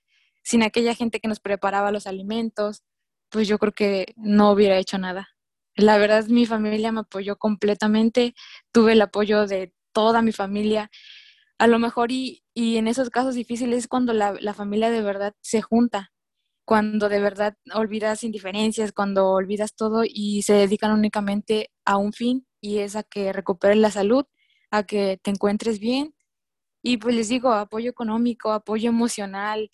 sin 0.43 0.63
aquella 0.63 0.95
gente 0.95 1.21
que 1.21 1.29
nos 1.29 1.41
preparaba 1.41 1.93
los 1.93 2.07
alimentos, 2.07 2.83
pues 3.31 3.49
yo 3.49 3.59
creo 3.59 3.73
que 3.73 4.15
no 4.17 4.53
hubiera 4.53 4.79
hecho 4.79 4.99
nada. 4.99 5.29
La 5.77 5.99
verdad, 5.99 6.27
mi 6.27 6.47
familia 6.47 6.93
me 6.93 7.01
apoyó 7.01 7.37
completamente, 7.39 8.35
tuve 8.73 8.93
el 8.93 9.03
apoyo 9.03 9.47
de 9.47 9.75
toda 9.93 10.23
mi 10.23 10.33
familia. 10.33 10.91
a 11.59 11.67
lo 11.69 11.79
mejor 11.79 12.13
y, 12.13 12.45
y 12.55 12.77
en 12.79 12.89
esos 12.89 13.11
casos 13.11 13.35
difíciles 13.35 13.81
es 13.81 13.89
cuando 13.89 14.13
la, 14.15 14.35
la 14.41 14.55
familia 14.55 14.91
de 14.91 15.03
verdad 15.03 15.35
se 15.43 15.63
junta, 15.63 16.10
cuando 16.71 17.09
de 17.09 17.19
verdad 17.19 17.57
olvidas 17.75 18.23
indiferencias, 18.23 18.93
cuando 18.93 19.31
olvidas 19.31 19.75
todo 19.75 20.05
y 20.07 20.43
se 20.43 20.53
dedican 20.53 20.93
únicamente 20.93 21.73
a 21.85 21.97
un 21.97 22.13
fin 22.13 22.47
y 22.61 22.79
es 22.79 22.95
a 22.95 23.03
que 23.03 23.33
recuperes 23.33 23.77
la 23.77 23.91
salud, 23.91 24.25
a 24.71 24.85
que 24.85 25.19
te 25.21 25.33
encuentres 25.33 25.81
bien. 25.81 26.15
Y 26.81 26.99
pues 26.99 27.17
les 27.17 27.29
digo, 27.29 27.53
apoyo 27.53 27.91
económico, 27.91 28.53
apoyo 28.53 28.89
emocional. 28.89 29.69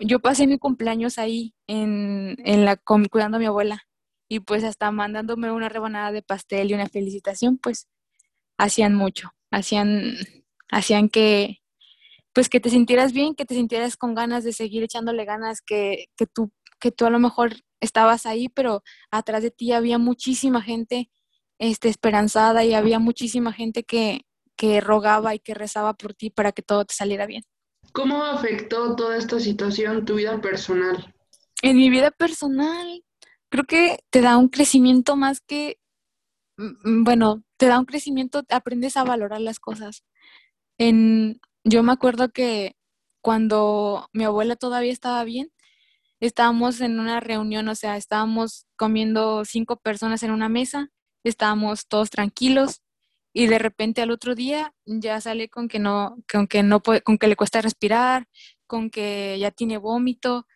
Yo 0.00 0.18
pasé 0.18 0.48
mi 0.48 0.58
cumpleaños 0.58 1.18
ahí 1.18 1.54
en, 1.68 2.34
en 2.44 2.64
la, 2.64 2.76
cuidando 2.78 3.36
a 3.36 3.38
mi 3.38 3.46
abuela 3.46 3.84
y 4.28 4.40
pues 4.40 4.64
hasta 4.64 4.90
mandándome 4.90 5.52
una 5.52 5.68
rebanada 5.68 6.10
de 6.10 6.22
pastel 6.22 6.72
y 6.72 6.74
una 6.74 6.88
felicitación, 6.88 7.58
pues 7.58 7.86
hacían 8.58 8.96
mucho, 8.96 9.30
hacían, 9.52 10.16
hacían 10.68 11.08
que, 11.08 11.61
pues 12.32 12.48
que 12.48 12.60
te 12.60 12.70
sintieras 12.70 13.12
bien, 13.12 13.34
que 13.34 13.44
te 13.44 13.54
sintieras 13.54 13.96
con 13.96 14.14
ganas 14.14 14.44
de 14.44 14.52
seguir 14.52 14.82
echándole 14.82 15.24
ganas, 15.24 15.60
que, 15.60 16.06
que 16.16 16.26
tú, 16.26 16.50
que 16.80 16.90
tú 16.90 17.06
a 17.06 17.10
lo 17.10 17.18
mejor 17.18 17.54
estabas 17.80 18.26
ahí, 18.26 18.48
pero 18.48 18.82
atrás 19.10 19.42
de 19.42 19.50
ti 19.50 19.72
había 19.72 19.98
muchísima 19.98 20.62
gente 20.62 21.10
este, 21.58 21.88
esperanzada 21.88 22.64
y 22.64 22.74
había 22.74 22.98
muchísima 22.98 23.52
gente 23.52 23.84
que, 23.84 24.22
que 24.56 24.80
rogaba 24.80 25.34
y 25.34 25.40
que 25.40 25.54
rezaba 25.54 25.94
por 25.94 26.14
ti 26.14 26.30
para 26.30 26.52
que 26.52 26.62
todo 26.62 26.84
te 26.84 26.94
saliera 26.94 27.26
bien. 27.26 27.42
¿Cómo 27.92 28.24
afectó 28.24 28.96
toda 28.96 29.16
esta 29.16 29.38
situación 29.38 30.04
tu 30.04 30.14
vida 30.14 30.40
personal? 30.40 31.14
En 31.62 31.76
mi 31.76 31.90
vida 31.90 32.10
personal, 32.10 33.04
creo 33.48 33.64
que 33.64 33.98
te 34.10 34.22
da 34.22 34.38
un 34.38 34.48
crecimiento 34.48 35.16
más 35.16 35.40
que, 35.40 35.78
mm, 36.56 37.04
bueno, 37.04 37.42
te 37.56 37.66
da 37.66 37.78
un 37.78 37.84
crecimiento, 37.84 38.42
aprendes 38.48 38.96
a 38.96 39.04
valorar 39.04 39.40
las 39.40 39.60
cosas. 39.60 40.04
En, 40.78 41.40
yo 41.64 41.82
me 41.82 41.92
acuerdo 41.92 42.30
que 42.30 42.76
cuando 43.20 44.08
mi 44.12 44.24
abuela 44.24 44.56
todavía 44.56 44.92
estaba 44.92 45.24
bien, 45.24 45.52
estábamos 46.20 46.80
en 46.80 47.00
una 47.00 47.20
reunión, 47.20 47.68
o 47.68 47.74
sea, 47.74 47.96
estábamos 47.96 48.66
comiendo 48.76 49.44
cinco 49.44 49.76
personas 49.76 50.22
en 50.22 50.32
una 50.32 50.48
mesa, 50.48 50.90
estábamos 51.24 51.86
todos 51.88 52.10
tranquilos 52.10 52.82
y 53.32 53.46
de 53.46 53.58
repente 53.58 54.02
al 54.02 54.10
otro 54.10 54.34
día 54.34 54.74
ya 54.86 55.20
sale 55.20 55.48
con 55.48 55.68
que 55.68 55.78
no, 55.78 56.16
con 56.30 56.46
que 56.46 56.62
no 56.62 56.80
puede, 56.82 57.02
con 57.02 57.18
que 57.18 57.28
le 57.28 57.36
cuesta 57.36 57.62
respirar, 57.62 58.28
con 58.66 58.90
que 58.90 59.38
ya 59.40 59.50
tiene 59.50 59.78
vómito 59.78 60.46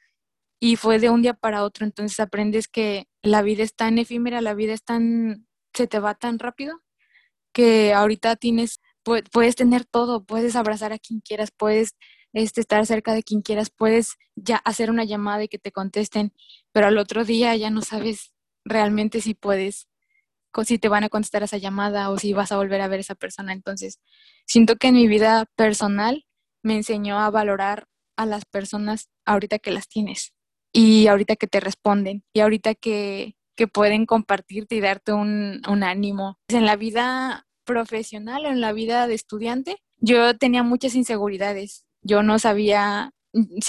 y 0.60 0.76
fue 0.76 0.98
de 0.98 1.10
un 1.10 1.22
día 1.22 1.34
para 1.34 1.64
otro, 1.64 1.84
entonces 1.86 2.20
aprendes 2.20 2.68
que 2.68 3.08
la 3.22 3.42
vida 3.42 3.62
es 3.62 3.74
tan 3.74 3.98
efímera, 3.98 4.40
la 4.40 4.54
vida 4.54 4.72
es 4.72 4.84
tan, 4.84 5.46
se 5.74 5.86
te 5.86 6.00
va 6.00 6.14
tan 6.14 6.38
rápido 6.38 6.82
que 7.52 7.94
ahorita 7.94 8.36
tienes, 8.36 8.80
puedes 9.32 9.56
tener 9.56 9.84
todo, 9.84 10.24
puedes 10.24 10.56
abrazar 10.56 10.92
a 10.92 10.98
quien 10.98 11.20
quieras, 11.20 11.50
puedes 11.56 11.94
este, 12.32 12.60
estar 12.60 12.84
cerca 12.86 13.14
de 13.14 13.22
quien 13.22 13.42
quieras, 13.42 13.70
puedes 13.70 14.16
ya 14.34 14.56
hacer 14.56 14.90
una 14.90 15.04
llamada 15.04 15.44
y 15.44 15.48
que 15.48 15.58
te 15.58 15.72
contesten, 15.72 16.32
pero 16.72 16.86
al 16.88 16.98
otro 16.98 17.24
día 17.24 17.54
ya 17.56 17.70
no 17.70 17.82
sabes 17.82 18.34
realmente 18.64 19.20
si 19.20 19.34
puedes, 19.34 19.88
si 20.64 20.78
te 20.78 20.88
van 20.88 21.04
a 21.04 21.08
contestar 21.08 21.42
esa 21.42 21.56
llamada 21.56 22.10
o 22.10 22.18
si 22.18 22.32
vas 22.32 22.52
a 22.52 22.56
volver 22.56 22.80
a 22.80 22.88
ver 22.88 22.98
a 22.98 23.00
esa 23.02 23.14
persona. 23.14 23.52
Entonces, 23.52 24.00
siento 24.46 24.76
que 24.76 24.88
en 24.88 24.94
mi 24.94 25.06
vida 25.06 25.46
personal 25.56 26.26
me 26.62 26.76
enseñó 26.76 27.18
a 27.20 27.30
valorar 27.30 27.86
a 28.16 28.26
las 28.26 28.44
personas 28.44 29.08
ahorita 29.24 29.58
que 29.58 29.70
las 29.70 29.88
tienes 29.88 30.32
y 30.72 31.06
ahorita 31.06 31.36
que 31.36 31.46
te 31.46 31.60
responden 31.60 32.24
y 32.32 32.40
ahorita 32.40 32.74
que, 32.74 33.36
que 33.54 33.68
pueden 33.68 34.04
compartirte 34.04 34.74
y 34.74 34.80
darte 34.80 35.12
un, 35.12 35.62
un 35.68 35.82
ánimo. 35.82 36.38
En 36.48 36.66
la 36.66 36.76
vida 36.76 37.45
profesional 37.66 38.46
o 38.46 38.48
en 38.48 38.62
la 38.62 38.72
vida 38.72 39.06
de 39.06 39.14
estudiante, 39.14 39.76
yo 39.98 40.38
tenía 40.38 40.62
muchas 40.62 40.94
inseguridades. 40.94 41.84
Yo 42.00 42.22
no 42.22 42.38
sabía, 42.38 43.10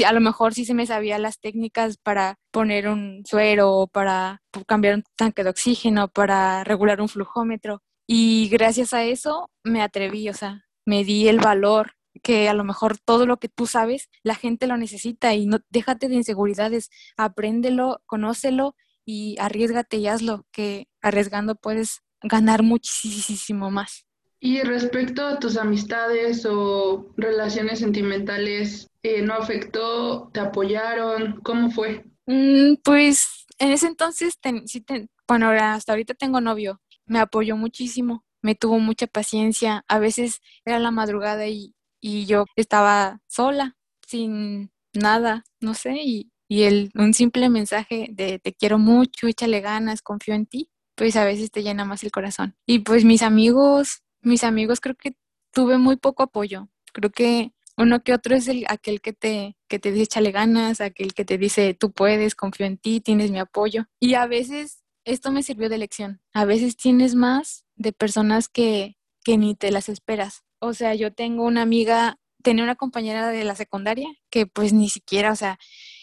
a 0.06 0.14
lo 0.14 0.22
mejor 0.22 0.54
sí 0.54 0.64
se 0.64 0.74
me 0.74 0.86
sabía 0.86 1.20
las 1.20 1.40
técnicas 1.40 1.98
para 1.98 2.36
poner 2.52 2.88
un 2.88 3.24
suero 3.26 3.90
para 3.92 4.42
cambiar 4.68 4.96
un 4.96 5.04
tanque 5.18 5.44
de 5.44 5.50
oxígeno, 5.50 6.08
para 6.08 6.64
regular 6.64 7.02
un 7.02 7.10
flujómetro. 7.10 7.82
Y 8.08 8.48
gracias 8.50 8.94
a 8.94 9.04
eso 9.04 9.50
me 9.64 9.82
atreví, 9.82 10.30
o 10.30 10.34
sea, 10.34 10.64
me 10.86 11.04
di 11.04 11.28
el 11.28 11.40
valor 11.40 11.94
que 12.24 12.50
a 12.50 12.54
lo 12.54 12.64
mejor 12.64 12.98
todo 12.98 13.26
lo 13.26 13.38
que 13.38 13.50
tú 13.50 13.68
sabes, 13.68 14.10
la 14.24 14.36
gente 14.36 14.68
lo 14.68 14.78
necesita 14.78 15.34
y 15.36 15.46
no 15.46 15.60
déjate 15.70 16.08
de 16.08 16.16
inseguridades, 16.16 16.90
apréndelo, 17.16 18.02
conócelo 18.06 18.76
y 19.06 19.38
arriesgate 19.40 19.98
y 19.98 20.08
hazlo, 20.08 20.46
que 20.52 20.88
arriesgando 21.02 21.56
puedes 21.56 22.02
ganar 22.24 22.64
muchísimo 22.64 23.72
más. 23.72 24.06
Y 24.40 24.62
respecto 24.62 25.26
a 25.26 25.40
tus 25.40 25.58
amistades 25.58 26.46
o 26.50 27.08
relaciones 27.18 27.80
sentimentales, 27.80 28.88
eh, 29.02 29.22
¿no 29.24 29.34
afectó? 29.34 30.30
¿Te 30.34 30.40
apoyaron? 30.40 31.40
¿Cómo 31.42 31.72
fue? 31.72 32.06
Mm, 32.28 32.76
pues 32.84 33.46
en 33.58 33.72
ese 33.72 33.88
entonces, 33.88 34.40
ten- 34.40 34.68
sí 34.68 34.82
ten- 34.82 35.10
bueno, 35.28 35.50
hasta 35.50 35.94
ahorita 35.94 36.14
tengo 36.14 36.40
novio, 36.42 36.82
me 37.06 37.20
apoyó 37.20 37.58
muchísimo, 37.58 38.24
me 38.42 38.56
tuvo 38.56 38.80
mucha 38.80 39.08
paciencia, 39.08 39.84
a 39.88 40.00
veces 40.00 40.42
era 40.66 40.80
la 40.80 40.92
madrugada 40.92 41.48
y, 41.48 41.74
y 42.00 42.26
yo 42.26 42.46
estaba 42.56 43.20
sola, 43.28 43.76
sin 44.08 44.72
nada, 44.94 45.44
no 45.60 45.74
sé, 45.74 45.96
y, 46.04 46.32
y 46.48 46.64
el, 46.64 46.92
un 46.96 47.14
simple 47.14 47.50
mensaje 47.50 48.10
de 48.12 48.40
te 48.40 48.54
quiero 48.54 48.78
mucho, 48.78 49.28
échale 49.28 49.62
ganas, 49.62 50.02
confío 50.02 50.34
en 50.36 50.46
ti, 50.46 50.70
pues 50.98 51.16
a 51.16 51.24
veces 51.24 51.52
te 51.52 51.64
llena 51.64 51.86
más 51.86 52.04
el 52.04 52.12
corazón. 52.12 52.58
Y 52.66 52.80
pues 52.80 53.06
mis 53.06 53.22
amigos, 53.22 54.02
mis 54.22 54.44
amigos 54.44 54.82
creo 54.82 54.96
que 54.96 55.16
tuve 55.54 55.78
muy 55.78 55.96
poco 55.96 56.24
apoyo, 56.24 56.70
creo 56.92 57.12
que 57.12 57.54
uno 57.78 58.04
que 58.04 58.14
otro 58.14 58.36
es 58.36 58.48
el, 58.48 58.66
aquel 58.68 59.00
que 59.02 59.14
te, 59.14 59.56
que 59.70 59.78
te 59.78 59.92
dice 59.92 60.06
échale 60.06 60.32
ganas, 60.32 60.82
aquel 60.82 61.14
que 61.14 61.24
te 61.24 61.38
dice 61.38 61.76
tú 61.76 61.92
puedes, 61.92 62.34
confío 62.34 62.66
en 62.66 62.78
ti, 62.80 63.00
tienes 63.00 63.30
mi 63.30 63.38
apoyo. 63.38 63.86
Y 64.00 64.16
a 64.16 64.26
veces 64.26 64.84
esto 65.06 65.32
me 65.32 65.44
sirvió 65.44 65.70
de 65.70 65.78
lección. 65.78 66.20
A 66.34 66.46
veces 66.46 66.76
tienes 66.76 67.14
más 67.14 67.66
de 67.76 67.94
personas 67.94 68.50
que, 68.50 68.98
que 69.24 69.38
ni 69.38 69.54
te 69.54 69.72
las 69.72 69.90
esperas. 69.90 70.44
O 70.60 70.74
sea, 70.74 70.96
yo 70.96 71.14
tengo 71.14 71.46
una 71.46 71.62
amiga, 71.62 72.18
tenía 72.42 72.64
una 72.64 72.76
compañera 72.76 73.28
de 73.28 73.44
la 73.44 73.56
secundaria 73.56 74.10
que 74.32 74.48
pues 74.48 74.74
ni 74.74 74.90
siquiera, 74.90 75.32
o 75.32 75.36
sea, 75.36 75.60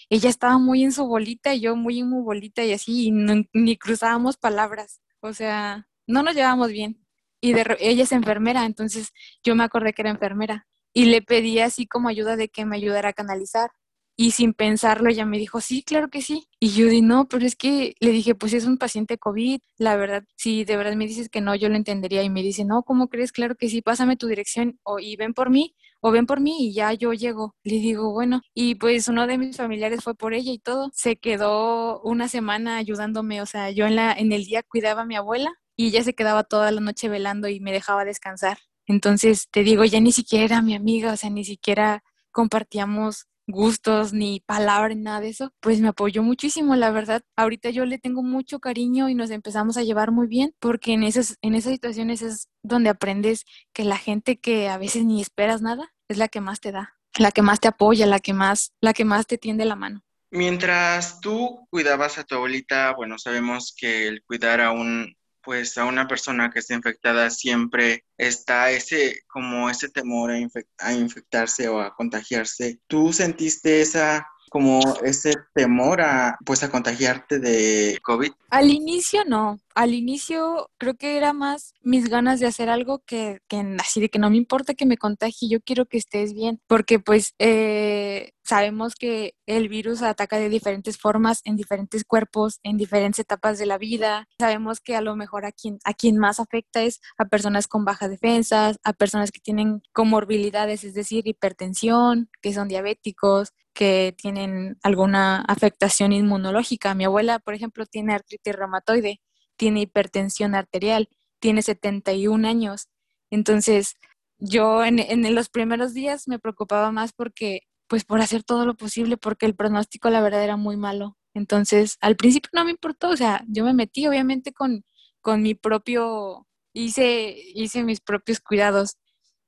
ella 0.08 0.28
estaba 0.28 0.58
muy 0.58 0.84
en 0.84 0.92
su 0.92 1.06
bolita 1.06 1.54
y 1.54 1.60
yo 1.60 1.76
muy 1.76 2.00
en 2.00 2.10
mi 2.10 2.20
bolita 2.22 2.64
y 2.64 2.72
así, 2.72 3.08
y 3.08 3.10
ni 3.52 3.76
cruzábamos 3.76 4.36
palabras. 4.36 5.00
O 5.20 5.32
sea, 5.32 5.88
no 6.06 6.22
nos 6.22 6.34
llevábamos 6.34 6.68
bien. 6.68 7.04
Y 7.40 7.52
de, 7.52 7.76
ella 7.80 8.04
es 8.04 8.12
enfermera, 8.12 8.64
entonces 8.64 9.12
yo 9.42 9.54
me 9.54 9.64
acordé 9.64 9.92
que 9.92 10.02
era 10.02 10.10
enfermera 10.10 10.66
y 10.94 11.06
le 11.06 11.20
pedí 11.20 11.58
así 11.58 11.86
como 11.86 12.08
ayuda 12.08 12.36
de 12.36 12.48
que 12.48 12.64
me 12.64 12.76
ayudara 12.76 13.10
a 13.10 13.12
canalizar. 13.12 13.70
Y 14.16 14.30
sin 14.30 14.54
pensarlo, 14.54 15.10
ella 15.10 15.26
me 15.26 15.38
dijo, 15.38 15.60
sí, 15.60 15.82
claro 15.82 16.08
que 16.08 16.22
sí. 16.22 16.46
Y 16.60 16.70
yo 16.70 16.86
di, 16.86 17.02
no, 17.02 17.26
pero 17.28 17.44
es 17.44 17.56
que 17.56 17.94
le 17.98 18.10
dije, 18.10 18.34
pues 18.34 18.52
es 18.52 18.64
un 18.64 18.78
paciente 18.78 19.18
COVID. 19.18 19.60
La 19.76 19.96
verdad, 19.96 20.24
si 20.36 20.64
de 20.64 20.76
verdad 20.76 20.94
me 20.94 21.06
dices 21.06 21.28
que 21.28 21.40
no, 21.40 21.54
yo 21.56 21.68
lo 21.68 21.76
entendería. 21.76 22.22
Y 22.22 22.30
me 22.30 22.42
dice, 22.42 22.64
no, 22.64 22.84
¿cómo 22.84 23.08
crees? 23.08 23.32
Claro 23.32 23.56
que 23.56 23.68
sí, 23.68 23.82
pásame 23.82 24.16
tu 24.16 24.28
dirección 24.28 24.78
o, 24.84 25.00
y 25.00 25.16
ven 25.16 25.34
por 25.34 25.50
mí, 25.50 25.74
o 26.00 26.12
ven 26.12 26.26
por 26.26 26.40
mí 26.40 26.68
y 26.68 26.74
ya 26.74 26.92
yo 26.92 27.12
llego. 27.12 27.56
Le 27.64 27.76
digo, 27.76 28.12
bueno. 28.12 28.40
Y 28.54 28.76
pues 28.76 29.08
uno 29.08 29.26
de 29.26 29.36
mis 29.38 29.56
familiares 29.56 30.04
fue 30.04 30.14
por 30.14 30.32
ella 30.32 30.52
y 30.52 30.58
todo. 30.58 30.90
Se 30.94 31.16
quedó 31.16 32.00
una 32.02 32.28
semana 32.28 32.76
ayudándome. 32.76 33.42
O 33.42 33.46
sea, 33.46 33.70
yo 33.70 33.86
en, 33.86 33.96
la, 33.96 34.12
en 34.12 34.32
el 34.32 34.44
día 34.44 34.62
cuidaba 34.62 35.02
a 35.02 35.06
mi 35.06 35.16
abuela 35.16 35.52
y 35.76 35.88
ella 35.88 36.04
se 36.04 36.14
quedaba 36.14 36.44
toda 36.44 36.70
la 36.70 36.80
noche 36.80 37.08
velando 37.08 37.48
y 37.48 37.60
me 37.60 37.72
dejaba 37.72 38.04
descansar. 38.04 38.58
Entonces, 38.86 39.48
te 39.50 39.62
digo, 39.64 39.84
ya 39.84 40.00
ni 40.00 40.12
siquiera 40.12 40.44
era 40.44 40.62
mi 40.62 40.74
amiga, 40.74 41.12
o 41.12 41.16
sea, 41.16 41.30
ni 41.30 41.44
siquiera 41.44 42.04
compartíamos 42.30 43.26
gustos 43.46 44.12
ni 44.12 44.40
palabras, 44.40 44.96
nada 44.96 45.20
de 45.20 45.28
eso, 45.28 45.52
pues 45.60 45.80
me 45.80 45.88
apoyó 45.88 46.22
muchísimo, 46.22 46.76
la 46.76 46.90
verdad. 46.90 47.22
Ahorita 47.36 47.70
yo 47.70 47.84
le 47.84 47.98
tengo 47.98 48.22
mucho 48.22 48.60
cariño 48.60 49.08
y 49.08 49.14
nos 49.14 49.30
empezamos 49.30 49.76
a 49.76 49.82
llevar 49.82 50.10
muy 50.10 50.26
bien, 50.26 50.54
porque 50.58 50.92
en 50.92 51.02
esas, 51.02 51.36
en 51.42 51.54
esas 51.54 51.72
situaciones 51.72 52.22
es 52.22 52.48
donde 52.62 52.90
aprendes 52.90 53.44
que 53.72 53.84
la 53.84 53.98
gente 53.98 54.38
que 54.38 54.68
a 54.68 54.78
veces 54.78 55.04
ni 55.04 55.20
esperas 55.20 55.62
nada 55.62 55.92
es 56.08 56.18
la 56.18 56.28
que 56.28 56.40
más 56.40 56.60
te 56.60 56.72
da, 56.72 56.94
la 57.18 57.30
que 57.30 57.42
más 57.42 57.60
te 57.60 57.68
apoya, 57.68 58.06
la 58.06 58.20
que 58.20 58.32
más, 58.32 58.72
la 58.80 58.92
que 58.92 59.04
más 59.04 59.26
te 59.26 59.38
tiende 59.38 59.64
la 59.64 59.76
mano. 59.76 60.02
Mientras 60.30 61.20
tú 61.20 61.66
cuidabas 61.70 62.18
a 62.18 62.24
tu 62.24 62.34
abuelita, 62.34 62.92
bueno, 62.96 63.18
sabemos 63.18 63.72
que 63.76 64.08
el 64.08 64.22
cuidar 64.24 64.60
a 64.60 64.72
un, 64.72 65.16
pues 65.44 65.76
a 65.78 65.84
una 65.84 66.08
persona 66.08 66.50
que 66.50 66.58
está 66.60 66.74
infectada 66.74 67.30
siempre 67.30 68.04
está 68.16 68.70
ese, 68.70 69.20
como 69.26 69.68
ese 69.70 69.88
temor 69.88 70.30
a, 70.30 70.38
infec- 70.38 70.68
a 70.78 70.92
infectarse 70.92 71.68
o 71.68 71.80
a 71.80 71.94
contagiarse. 71.94 72.80
¿Tú 72.86 73.12
sentiste 73.12 73.80
esa 73.80 74.26
como 74.54 74.78
ese 75.02 75.34
temor 75.52 76.00
a, 76.00 76.38
pues, 76.46 76.62
a 76.62 76.70
contagiarte 76.70 77.40
de 77.40 77.98
COVID? 78.04 78.30
Al 78.50 78.70
inicio 78.70 79.24
no, 79.24 79.58
al 79.74 79.94
inicio 79.94 80.70
creo 80.78 80.94
que 80.94 81.16
era 81.16 81.32
más 81.32 81.74
mis 81.82 82.08
ganas 82.08 82.38
de 82.38 82.46
hacer 82.46 82.70
algo 82.70 83.02
que, 83.04 83.40
que 83.48 83.76
así 83.80 84.00
de 84.00 84.08
que 84.08 84.20
no 84.20 84.30
me 84.30 84.36
importa 84.36 84.74
que 84.74 84.86
me 84.86 84.96
contagie, 84.96 85.48
yo 85.48 85.60
quiero 85.60 85.86
que 85.86 85.98
estés 85.98 86.34
bien, 86.34 86.60
porque 86.68 87.00
pues 87.00 87.34
eh, 87.40 88.30
sabemos 88.44 88.94
que 88.94 89.34
el 89.46 89.68
virus 89.68 90.02
ataca 90.02 90.38
de 90.38 90.48
diferentes 90.48 90.98
formas 90.98 91.40
en 91.42 91.56
diferentes 91.56 92.04
cuerpos, 92.04 92.60
en 92.62 92.76
diferentes 92.76 93.18
etapas 93.18 93.58
de 93.58 93.66
la 93.66 93.76
vida. 93.76 94.28
Sabemos 94.38 94.78
que 94.80 94.94
a 94.94 95.00
lo 95.00 95.16
mejor 95.16 95.46
a 95.46 95.50
quien, 95.50 95.80
a 95.82 95.94
quien 95.94 96.16
más 96.16 96.38
afecta 96.38 96.82
es 96.82 97.00
a 97.18 97.24
personas 97.24 97.66
con 97.66 97.84
bajas 97.84 98.10
defensas, 98.10 98.78
a 98.84 98.92
personas 98.92 99.32
que 99.32 99.40
tienen 99.40 99.82
comorbilidades, 99.92 100.84
es 100.84 100.94
decir, 100.94 101.26
hipertensión, 101.26 102.30
que 102.40 102.54
son 102.54 102.68
diabéticos, 102.68 103.52
que 103.74 104.14
tienen 104.16 104.78
alguna 104.82 105.42
afectación 105.42 106.12
inmunológica. 106.12 106.94
Mi 106.94 107.04
abuela, 107.04 107.38
por 107.40 107.54
ejemplo, 107.54 107.86
tiene 107.86 108.14
artritis 108.14 108.54
reumatoide 108.54 109.20
tiene 109.56 109.82
hipertensión 109.82 110.54
arterial, 110.54 111.08
tiene 111.40 111.62
71 111.62 112.46
años. 112.48 112.88
Entonces, 113.30 113.94
yo 114.38 114.84
en, 114.84 115.34
los 115.34 115.48
primeros 115.48 115.94
días 115.94 116.28
me 116.28 116.38
preocupaba 116.38 116.90
más 116.92 117.12
porque, 117.12 117.60
pues 117.88 118.04
por 118.04 118.20
hacer 118.20 118.42
todo 118.44 118.66
lo 118.66 118.74
posible, 118.76 119.16
porque 119.16 119.46
el 119.46 119.54
pronóstico 119.56 120.10
la 120.10 120.20
verdad 120.20 120.44
era 120.44 120.56
muy 120.56 120.76
malo. 120.76 121.16
Entonces, 121.34 121.96
al 122.00 122.16
principio 122.16 122.50
no 122.54 122.64
me 122.64 122.72
importó, 122.72 123.10
o 123.10 123.16
sea, 123.16 123.44
yo 123.48 123.64
me 123.64 123.74
metí 123.74 124.06
obviamente 124.06 124.52
con, 124.52 124.84
con 125.20 125.42
mi 125.42 125.54
propio, 125.54 126.46
hice, 126.72 127.36
hice 127.54 127.82
mis 127.84 128.00
propios 128.00 128.40
cuidados. 128.40 128.96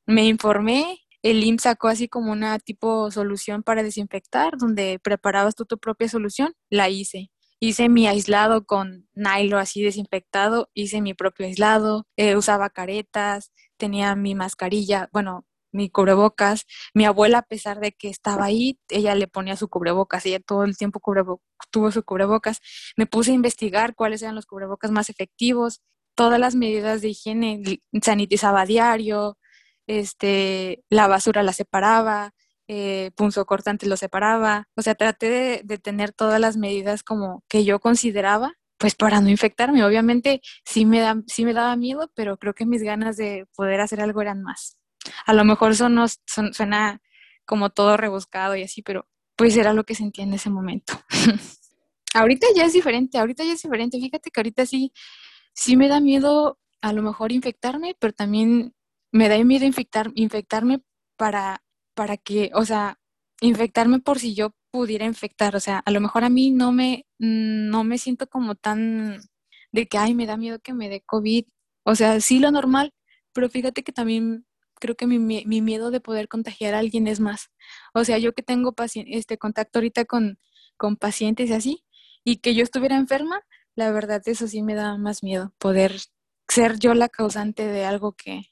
Me 0.06 0.26
informé, 0.26 1.00
el 1.30 1.42
IMSS 1.45 1.62
sacó 1.62 1.88
así 1.88 2.09
como 2.09 2.33
una 2.33 2.59
tipo 2.59 3.11
solución 3.11 3.62
para 3.62 3.83
desinfectar, 3.83 4.56
donde 4.59 4.99
preparabas 5.02 5.54
tú 5.54 5.64
tu 5.64 5.78
propia 5.78 6.09
solución, 6.09 6.54
la 6.71 6.88
hice 6.88 7.30
hice 7.61 7.88
mi 7.88 8.06
aislado 8.06 8.66
con 8.66 9.09
nylon 9.14 9.61
así 9.61 9.83
desinfectado, 9.83 10.71
hice 10.75 11.00
mi 11.00 11.14
propio 11.14 11.47
aislado, 11.47 12.06
eh, 12.16 12.37
usaba 12.37 12.71
caretas, 12.71 13.52
tenía 13.78 14.14
mi 14.14 14.35
mascarilla, 14.35 15.09
bueno, 15.12 15.47
mi 15.73 15.90
cubrebocas. 15.90 16.64
Mi 16.95 17.04
abuela, 17.04 17.38
a 17.38 17.42
pesar 17.42 17.80
de 17.80 17.92
que 17.92 18.09
estaba 18.09 18.47
ahí, 18.47 18.80
ella 18.88 19.14
le 19.14 19.28
ponía 19.28 19.56
su 19.56 19.68
cubrebocas, 19.68 20.25
ella 20.26 20.40
todo 20.40 20.64
el 20.64 20.76
tiempo 20.76 21.00
tuvo 21.71 21.92
su 21.92 22.02
cubrebocas. 22.04 22.61
Me 22.97 23.06
puse 23.06 23.33
a 23.33 23.35
investigar 23.35 23.95
cuáles 23.95 24.23
eran 24.23 24.35
los 24.35 24.47
cubrebocas 24.47 24.90
más 24.90 25.11
efectivos, 25.11 25.83
todas 26.14 26.40
las 26.40 26.54
medidas 26.54 27.02
de 27.02 27.11
higiene, 27.11 27.62
sanitizaba 28.02 28.64
diario, 28.66 29.37
este, 29.87 30.85
la 30.90 31.07
basura 31.09 31.43
la 31.43 31.52
separaba, 31.52 32.35
eh, 32.69 33.11
cortante 33.47 33.87
lo 33.87 33.97
separaba, 33.97 34.69
o 34.76 34.83
sea, 34.83 34.95
traté 34.95 35.62
de, 35.64 35.78
tener 35.78 36.12
todas 36.12 36.40
las 36.40 36.57
medidas 36.57 37.02
como 37.02 37.45
que 37.49 37.64
yo 37.64 37.78
consideraba, 37.81 38.55
pues 38.78 38.95
para 38.95 39.21
no 39.21 39.28
infectarme. 39.28 39.85
Obviamente 39.85 40.40
sí 40.64 40.85
me, 40.85 41.00
da, 41.00 41.16
sí 41.26 41.45
me 41.45 41.55
daba 41.55 41.76
miedo, 41.76 42.11
pero 42.14 42.37
creo 42.38 42.55
que 42.55 42.66
mis 42.66 42.83
ganas 42.83 43.16
de 43.16 43.47
poder 43.55 43.81
hacer 43.81 44.00
algo 44.00 44.21
eran 44.21 44.43
más. 44.43 44.78
A 45.25 45.33
lo 45.33 45.45
mejor 45.45 45.73
eso 45.73 45.88
no, 45.88 46.07
suena 46.07 47.00
como 47.45 47.71
todo 47.71 47.97
rebuscado 47.97 48.57
y 48.57 48.64
así, 48.64 48.83
pero 48.83 49.07
pues 49.37 49.57
era 49.57 49.73
lo 49.73 49.85
que 49.85 49.95
sentía 49.95 50.25
en 50.25 50.35
ese 50.35 50.50
momento. 50.50 50.95
ahorita 52.14 52.47
ya 52.55 52.64
es 52.64 52.73
diferente, 52.73 53.19
ahorita 53.19 53.45
ya 53.45 53.52
es 53.52 53.62
diferente. 53.62 53.99
Fíjate 53.99 54.31
que 54.31 54.40
ahorita 54.40 54.66
sí, 54.66 54.93
sí 55.55 55.76
me 55.76 55.88
da 55.88 56.00
miedo 56.00 56.59
a 56.81 56.93
lo 56.93 57.02
mejor 57.02 57.33
infectarme, 57.33 57.97
pero 57.99 58.12
también 58.12 58.75
me 59.12 59.28
da 59.28 59.42
miedo 59.44 59.64
infectar, 59.66 60.10
infectarme 60.14 60.82
para 61.16 61.62
para 61.96 62.18
que, 62.18 62.50
o 62.54 62.64
sea, 62.66 62.98
infectarme 63.40 64.00
por 64.00 64.20
si 64.20 64.34
yo 64.34 64.54
pudiera 64.70 65.06
infectar, 65.06 65.56
o 65.56 65.60
sea, 65.60 65.78
a 65.78 65.90
lo 65.90 66.00
mejor 66.00 66.25
a 66.25 66.28
mí 66.30 66.50
no 66.50 66.70
me, 66.72 67.06
no 67.18 67.84
me 67.84 67.98
siento 67.98 68.28
como 68.28 68.54
tan 68.54 69.20
de 69.72 69.88
que, 69.88 69.98
ay, 69.98 70.14
me 70.14 70.26
da 70.26 70.36
miedo 70.36 70.60
que 70.60 70.75
me 70.75 70.88
dé 70.90 71.02
COVID, 71.02 71.46
o 71.84 71.94
sea, 71.96 72.20
sí 72.20 72.38
lo 72.38 72.50
normal, 72.50 72.92
pero 73.32 73.48
fíjate 73.48 73.82
que 73.82 73.92
también 73.92 74.46
creo 74.80 74.94
que 74.96 75.06
mi, 75.06 75.18
mi 75.18 75.62
miedo 75.62 75.90
de 75.90 76.00
poder 76.00 76.28
contagiar 76.28 76.75
a 76.75 76.80
alguien 76.80 77.06
es 77.08 77.20
más, 77.20 77.50
o 77.94 78.04
sea, 78.04 78.18
yo 78.18 78.34
que 78.34 78.42
tengo 78.42 78.75
este 79.06 79.38
contacto 79.38 79.78
ahorita 79.78 80.04
con, 80.04 80.38
con 80.76 80.96
pacientes 80.96 81.50
y 81.50 81.54
así, 81.54 81.84
y 82.25 82.36
que 82.38 82.54
yo 82.54 82.62
estuviera 82.62 82.96
enferma, 82.96 83.40
la 83.75 83.90
verdad 83.90 84.22
eso 84.26 84.48
sí 84.48 84.62
me 84.62 84.75
da 84.75 84.98
más 84.98 85.22
miedo, 85.22 85.54
poder 85.58 85.96
ser 86.48 86.78
yo 86.78 86.94
la 86.94 87.08
causante 87.08 87.66
de 87.66 87.86
algo 87.86 88.12
que, 88.12 88.42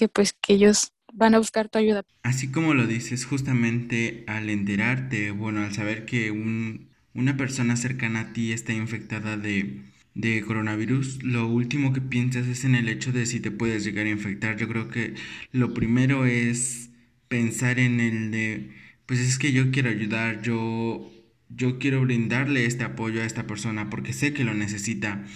que 0.00 0.08
pues 0.08 0.32
que 0.32 0.54
ellos 0.54 0.92
van 1.12 1.34
a 1.34 1.38
buscar 1.38 1.68
tu 1.68 1.78
ayuda. 1.78 2.04
Así 2.22 2.50
como 2.50 2.72
lo 2.72 2.86
dices, 2.86 3.26
justamente 3.26 4.24
al 4.26 4.48
enterarte, 4.48 5.30
bueno, 5.30 5.60
al 5.60 5.74
saber 5.74 6.06
que 6.06 6.30
una 6.30 7.36
persona 7.36 7.76
cercana 7.76 8.20
a 8.20 8.32
ti 8.32 8.52
está 8.52 8.72
infectada 8.72 9.36
de, 9.36 9.82
de 10.14 10.42
coronavirus, 10.42 11.22
lo 11.22 11.46
último 11.48 11.92
que 11.92 12.00
piensas 12.00 12.46
es 12.46 12.64
en 12.64 12.74
el 12.76 12.88
hecho 12.88 13.12
de 13.12 13.26
si 13.26 13.40
te 13.40 13.50
puedes 13.50 13.84
llegar 13.84 14.06
a 14.06 14.10
infectar. 14.10 14.56
Yo 14.56 14.68
creo 14.68 14.88
que 14.88 15.14
lo 15.52 15.74
primero 15.74 16.24
es 16.24 16.90
pensar 17.28 17.78
en 17.78 18.00
el 18.00 18.30
de, 18.30 18.70
pues 19.04 19.20
es 19.20 19.38
que 19.38 19.52
yo 19.52 19.70
quiero 19.70 19.90
ayudar, 19.90 20.40
yo, 20.40 21.10
yo 21.50 21.78
quiero 21.78 22.00
brindarle 22.00 22.64
este 22.64 22.84
apoyo 22.84 23.20
a 23.20 23.26
esta 23.26 23.46
persona 23.46 23.90
porque 23.90 24.14
sé 24.14 24.32
que 24.32 24.44
lo 24.44 24.54
necesita. 24.54 25.26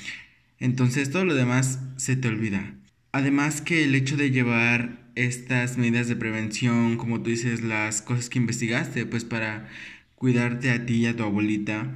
Entonces 0.59 1.11
todo 1.11 1.25
lo 1.27 1.35
demás 1.35 1.81
se 1.97 2.17
te 2.17 2.29
olvida. 2.29 2.75
Además 3.15 3.61
que 3.61 3.85
el 3.85 3.95
hecho 3.95 4.17
de 4.17 4.33
llevar 4.33 5.13
estas 5.15 5.79
medidas 5.79 6.09
de 6.09 6.17
prevención, 6.17 6.97
como 6.97 7.23
tú 7.23 7.31
dices, 7.31 7.63
las 7.63 8.03
cosas 8.03 8.29
que 8.29 8.41
investigaste, 8.41 9.07
pues 9.07 9.25
para 9.25 9.69
cuidarte 10.17 10.73
a 10.73 10.85
ti 10.85 10.95
y 10.95 11.07
a 11.07 11.15
tu 11.15 11.23
abuelita, 11.23 11.95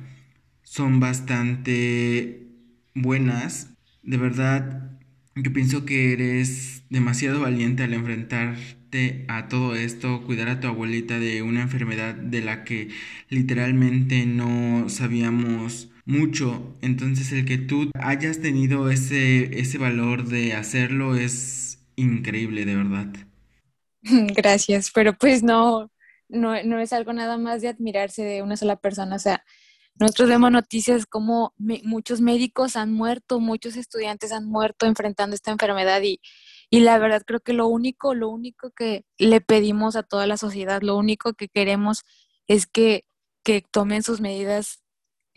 son 0.63 1.01
bastante 1.01 2.47
buenas. 2.95 3.71
De 4.05 4.17
verdad, 4.17 4.93
yo 5.35 5.53
pienso 5.53 5.85
que 5.85 6.13
eres 6.13 6.85
demasiado 6.89 7.41
valiente 7.41 7.83
al 7.83 7.95
enfrentarte 7.95 9.25
a 9.27 9.49
todo 9.49 9.75
esto, 9.75 10.23
cuidar 10.23 10.49
a 10.49 10.61
tu 10.61 10.69
abuelita 10.69 11.19
de 11.19 11.43
una 11.43 11.63
enfermedad 11.63 12.15
de 12.15 12.43
la 12.43 12.63
que 12.63 12.91
literalmente 13.29 14.25
no 14.25 14.89
sabíamos 14.89 15.91
mucho. 16.09 16.75
Entonces 16.81 17.31
el 17.33 17.44
que 17.44 17.59
tú 17.59 17.90
hayas 18.01 18.40
tenido 18.40 18.90
ese, 18.90 19.61
ese 19.61 19.79
valor 19.79 20.25
de 20.25 20.55
hacerlo 20.55 21.14
es 21.14 21.87
increíble, 21.97 22.64
de 22.64 22.75
verdad. 22.75 23.07
Gracias, 24.35 24.90
pero 24.92 25.12
pues 25.12 25.42
no, 25.42 25.90
no, 26.29 26.61
no 26.64 26.81
es 26.81 26.92
algo 26.92 27.12
nada 27.12 27.37
más 27.37 27.61
de 27.61 27.68
admirarse 27.68 28.25
de 28.25 28.42
una 28.42 28.57
sola 28.57 28.77
persona. 28.77 29.16
O 29.16 29.18
sea, 29.18 29.44
nosotros 30.01 30.31
vemos 30.31 30.51
noticias 30.51 31.05
como 31.05 31.53
muchos 31.59 32.23
médicos 32.23 32.77
han 32.77 32.92
muerto, 32.92 33.38
muchos 33.38 33.77
estudiantes 33.77 34.33
han 34.33 34.47
muerto 34.47 34.87
enfrentando 34.87 35.35
esta 35.35 35.51
enfermedad 35.51 36.01
y, 36.03 36.21
y 36.71 36.81
la 36.81 36.99
verdad 36.99 37.23
creo 37.27 37.40
que 37.40 37.53
lo 37.53 37.66
único, 37.66 38.14
lo 38.14 38.31
único 38.31 38.71
que 38.71 39.05
le 39.18 39.42
pedimos 39.42 39.94
a 39.94 40.05
toda 40.05 40.27
la 40.27 40.38
sociedad, 40.38 40.81
lo 40.81 40.97
único 40.97 41.35
que 41.35 41.49
queremos 41.49 42.05
es 42.47 42.66
que, 42.66 43.05
que 43.44 43.62
tomen 43.71 44.03
sus 44.03 44.21
medidas 44.23 44.83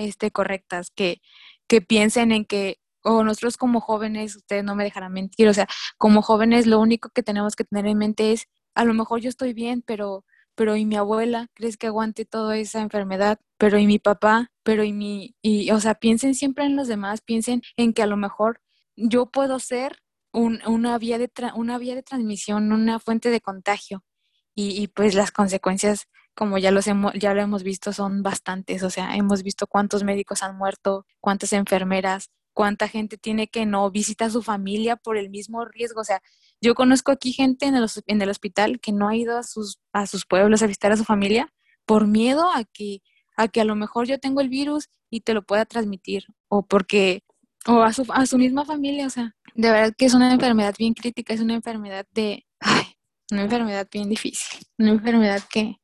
este, 0.01 0.31
correctas, 0.31 0.91
que, 0.91 1.21
que 1.67 1.81
piensen 1.81 2.31
en 2.31 2.45
que 2.45 2.79
o 3.03 3.23
nosotros 3.23 3.57
como 3.57 3.81
jóvenes, 3.81 4.35
ustedes 4.35 4.63
no 4.63 4.75
me 4.75 4.83
dejarán 4.83 5.13
mentir, 5.13 5.47
o 5.47 5.53
sea, 5.53 5.67
como 5.97 6.21
jóvenes 6.21 6.67
lo 6.67 6.79
único 6.79 7.09
que 7.09 7.23
tenemos 7.23 7.55
que 7.55 7.63
tener 7.63 7.87
en 7.87 7.97
mente 7.97 8.31
es, 8.31 8.47
a 8.75 8.85
lo 8.85 8.93
mejor 8.93 9.21
yo 9.21 9.29
estoy 9.29 9.53
bien, 9.53 9.83
pero, 9.85 10.25
pero 10.55 10.75
¿y 10.75 10.85
mi 10.85 10.95
abuela? 10.95 11.47
¿Crees 11.55 11.77
que 11.77 11.87
aguante 11.87 12.25
toda 12.25 12.57
esa 12.57 12.81
enfermedad? 12.81 13.39
Pero 13.57 13.79
¿y 13.79 13.87
mi 13.87 13.99
papá? 13.99 14.51
Pero 14.63 14.83
¿y 14.83 14.93
mi? 14.93 15.35
Y, 15.41 15.71
o 15.71 15.79
sea, 15.79 15.95
piensen 15.95 16.35
siempre 16.35 16.65
en 16.65 16.75
los 16.75 16.87
demás, 16.87 17.21
piensen 17.21 17.61
en 17.77 17.93
que 17.93 18.03
a 18.03 18.07
lo 18.07 18.17
mejor 18.17 18.61
yo 18.95 19.27
puedo 19.27 19.59
ser 19.59 19.97
una, 20.33 20.97
vía 20.97 21.17
de 21.17 21.29
una 21.55 21.77
vía 21.77 21.95
de 21.95 22.03
transmisión, 22.03 22.71
una 22.71 22.99
fuente 22.99 23.29
de 23.29 23.41
contagio. 23.41 24.03
Y, 24.55 24.81
y 24.81 24.87
pues 24.87 25.15
las 25.15 25.31
consecuencias 25.31 26.07
como 26.35 26.57
ya, 26.57 26.71
los 26.71 26.87
hemos, 26.87 27.13
ya 27.13 27.33
lo 27.33 27.41
hemos 27.41 27.63
visto, 27.63 27.93
son 27.93 28.23
bastantes. 28.23 28.83
O 28.83 28.89
sea, 28.89 29.15
hemos 29.15 29.43
visto 29.43 29.67
cuántos 29.67 30.03
médicos 30.03 30.43
han 30.43 30.57
muerto, 30.57 31.05
cuántas 31.19 31.53
enfermeras, 31.53 32.29
cuánta 32.53 32.87
gente 32.87 33.17
tiene 33.17 33.47
que 33.47 33.65
no 33.65 33.89
visita 33.91 34.25
a 34.25 34.29
su 34.29 34.41
familia 34.41 34.95
por 34.95 35.17
el 35.17 35.29
mismo 35.29 35.65
riesgo. 35.65 36.01
O 36.01 36.03
sea, 36.03 36.21
yo 36.61 36.75
conozco 36.75 37.11
aquí 37.11 37.33
gente 37.33 37.65
en 37.65 37.75
el, 37.75 37.87
en 38.07 38.21
el 38.21 38.29
hospital 38.29 38.79
que 38.79 38.91
no 38.91 39.09
ha 39.09 39.15
ido 39.15 39.37
a 39.37 39.43
sus, 39.43 39.79
a 39.93 40.07
sus 40.07 40.25
pueblos 40.25 40.61
a 40.61 40.67
visitar 40.67 40.91
a 40.91 40.97
su 40.97 41.03
familia 41.03 41.53
por 41.85 42.07
miedo 42.07 42.49
a 42.53 42.63
que, 42.63 43.01
a 43.35 43.47
que 43.47 43.61
a 43.61 43.65
lo 43.65 43.75
mejor 43.75 44.07
yo 44.07 44.19
tengo 44.19 44.41
el 44.41 44.49
virus 44.49 44.89
y 45.09 45.21
te 45.21 45.33
lo 45.33 45.43
pueda 45.43 45.65
transmitir 45.65 46.25
o 46.47 46.63
porque 46.65 47.23
o 47.67 47.81
a 47.81 47.93
su, 47.93 48.05
a 48.09 48.25
su 48.25 48.37
misma 48.37 48.65
familia, 48.65 49.05
o 49.05 49.09
sea, 49.09 49.35
de 49.53 49.69
verdad 49.69 49.93
que 49.95 50.05
es 50.05 50.13
una 50.15 50.33
enfermedad 50.33 50.73
bien 50.77 50.93
crítica, 50.95 51.33
es 51.33 51.41
una 51.41 51.53
enfermedad 51.53 52.07
de, 52.11 52.45
una 53.32 53.44
enfermedad 53.44 53.88
bien 53.91 54.10
difícil, 54.10 54.65
una 54.78 54.91
enfermedad 54.91 55.41
que, 55.50 55.78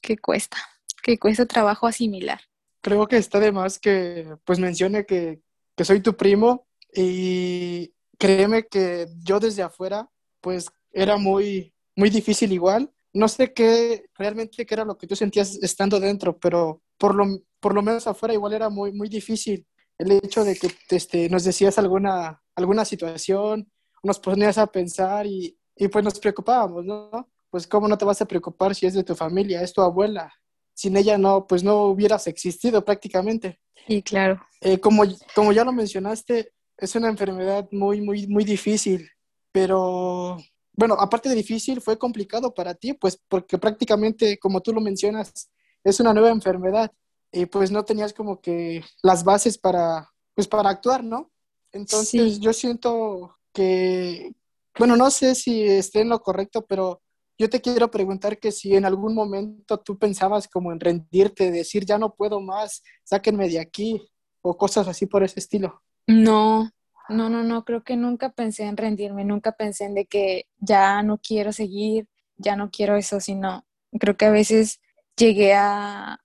que 0.00 0.18
cuesta, 0.18 0.58
que 1.02 1.18
cuesta 1.18 1.46
trabajo 1.46 1.86
asimilar. 1.86 2.40
Creo 2.82 3.06
que 3.08 3.16
está 3.16 3.40
de 3.40 3.52
más 3.52 3.78
que 3.78 4.36
pues 4.44 4.58
mencione 4.58 5.06
que, 5.06 5.42
que 5.76 5.84
soy 5.84 6.00
tu 6.00 6.16
primo 6.16 6.66
y 6.94 7.92
créeme 8.18 8.66
que 8.66 9.08
yo 9.22 9.40
desde 9.40 9.62
afuera, 9.62 10.08
pues 10.40 10.70
era 10.92 11.16
muy, 11.16 11.74
muy 11.96 12.10
difícil 12.10 12.52
igual. 12.52 12.90
No 13.12 13.28
sé 13.28 13.52
qué 13.52 14.04
realmente 14.14 14.64
qué 14.64 14.74
era 14.74 14.84
lo 14.84 14.96
que 14.96 15.06
tú 15.06 15.16
sentías 15.16 15.58
estando 15.62 15.98
dentro, 15.98 16.38
pero 16.38 16.82
por 16.96 17.14
lo, 17.14 17.26
por 17.58 17.74
lo 17.74 17.82
menos 17.82 18.06
afuera 18.06 18.34
igual 18.34 18.52
era 18.52 18.68
muy, 18.68 18.92
muy 18.92 19.08
difícil 19.08 19.66
el 19.98 20.12
hecho 20.12 20.44
de 20.44 20.56
que 20.56 20.70
este, 20.90 21.28
nos 21.28 21.44
decías 21.44 21.78
alguna, 21.78 22.42
alguna 22.54 22.86
situación, 22.86 23.70
nos 24.02 24.18
ponías 24.18 24.56
a 24.56 24.66
pensar 24.66 25.26
y, 25.26 25.59
y 25.80 25.88
pues 25.88 26.04
nos 26.04 26.20
preocupábamos, 26.20 26.84
¿no? 26.84 27.26
Pues 27.48 27.66
cómo 27.66 27.88
no 27.88 27.96
te 27.96 28.04
vas 28.04 28.20
a 28.20 28.26
preocupar 28.26 28.74
si 28.74 28.84
es 28.84 28.92
de 28.92 29.02
tu 29.02 29.16
familia, 29.16 29.62
es 29.62 29.72
tu 29.72 29.80
abuela. 29.80 30.30
Sin 30.74 30.94
ella 30.94 31.16
no, 31.16 31.46
pues 31.46 31.64
no 31.64 31.86
hubieras 31.86 32.26
existido 32.26 32.84
prácticamente. 32.84 33.58
Y 33.88 34.02
claro. 34.02 34.40
Eh, 34.60 34.78
como, 34.78 35.04
como 35.34 35.52
ya 35.52 35.64
lo 35.64 35.72
mencionaste, 35.72 36.52
es 36.76 36.94
una 36.94 37.08
enfermedad 37.08 37.66
muy, 37.72 38.02
muy, 38.02 38.26
muy 38.26 38.44
difícil, 38.44 39.10
pero 39.52 40.36
bueno, 40.74 40.94
aparte 41.00 41.30
de 41.30 41.34
difícil, 41.34 41.80
fue 41.80 41.98
complicado 41.98 42.52
para 42.52 42.74
ti, 42.74 42.92
pues 42.92 43.18
porque 43.28 43.56
prácticamente, 43.56 44.38
como 44.38 44.60
tú 44.60 44.74
lo 44.74 44.82
mencionas, 44.82 45.50
es 45.82 45.98
una 45.98 46.12
nueva 46.12 46.28
enfermedad 46.28 46.92
y 47.32 47.46
pues 47.46 47.70
no 47.70 47.86
tenías 47.86 48.12
como 48.12 48.42
que 48.42 48.84
las 49.02 49.24
bases 49.24 49.56
para, 49.56 50.10
pues 50.34 50.46
para 50.46 50.68
actuar, 50.68 51.02
¿no? 51.02 51.30
Entonces 51.72 52.38
yo 52.38 52.52
siento 52.52 53.38
que, 53.54 54.34
bueno, 54.80 54.96
no 54.96 55.10
sé 55.10 55.34
si 55.34 55.62
esté 55.62 56.00
en 56.00 56.08
lo 56.08 56.20
correcto, 56.20 56.64
pero 56.66 57.02
yo 57.38 57.50
te 57.50 57.60
quiero 57.60 57.90
preguntar 57.90 58.38
que 58.38 58.50
si 58.50 58.74
en 58.74 58.86
algún 58.86 59.14
momento 59.14 59.78
tú 59.78 59.98
pensabas 59.98 60.48
como 60.48 60.72
en 60.72 60.80
rendirte, 60.80 61.50
decir 61.50 61.84
ya 61.84 61.98
no 61.98 62.14
puedo 62.14 62.40
más, 62.40 62.82
sáquenme 63.04 63.50
de 63.50 63.60
aquí 63.60 64.00
o 64.40 64.56
cosas 64.56 64.88
así 64.88 65.04
por 65.04 65.22
ese 65.22 65.38
estilo. 65.38 65.82
No, 66.06 66.70
no, 67.10 67.28
no, 67.28 67.42
no, 67.42 67.62
creo 67.66 67.84
que 67.84 67.94
nunca 67.98 68.30
pensé 68.30 68.62
en 68.62 68.78
rendirme, 68.78 69.22
nunca 69.22 69.52
pensé 69.52 69.84
en 69.84 69.92
de 69.92 70.06
que 70.06 70.46
ya 70.56 71.02
no 71.02 71.18
quiero 71.18 71.52
seguir, 71.52 72.08
ya 72.38 72.56
no 72.56 72.70
quiero 72.70 72.96
eso, 72.96 73.20
sino 73.20 73.66
creo 73.98 74.16
que 74.16 74.24
a 74.24 74.30
veces 74.30 74.80
llegué 75.14 75.52
a, 75.52 76.22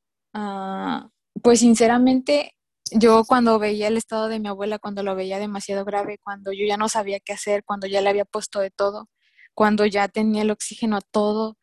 pues 1.42 1.60
sinceramente, 1.60 2.56
yo 2.92 3.24
cuando 3.26 3.60
veía 3.60 3.88
el 3.88 3.98
estado 3.98 4.28
de 4.28 4.40
mi 4.40 4.48
abuela, 4.48 4.80
cuando 4.80 5.04
lo 5.04 5.16
veía 5.16 5.40
demasiado 5.40 5.86
grave, 5.86 6.20
cuando 6.24 6.52
yo 6.52 6.66
ya 6.68 6.78
no 6.78 6.90
sabía 6.90 7.20
qué 7.20 7.34
hacer, 7.34 7.64
cuando 7.64 7.88
ya 7.88 8.02
le 8.02 8.10
había 8.10 8.26
puesto 8.26 8.60
de 8.60 8.72
todo, 8.72 9.10
cuando 9.54 9.86
ya 9.86 10.08
tenía 10.08 10.44
el 10.44 10.52
oxígeno 10.52 10.98
a 10.98 11.02
todo, 11.02 11.58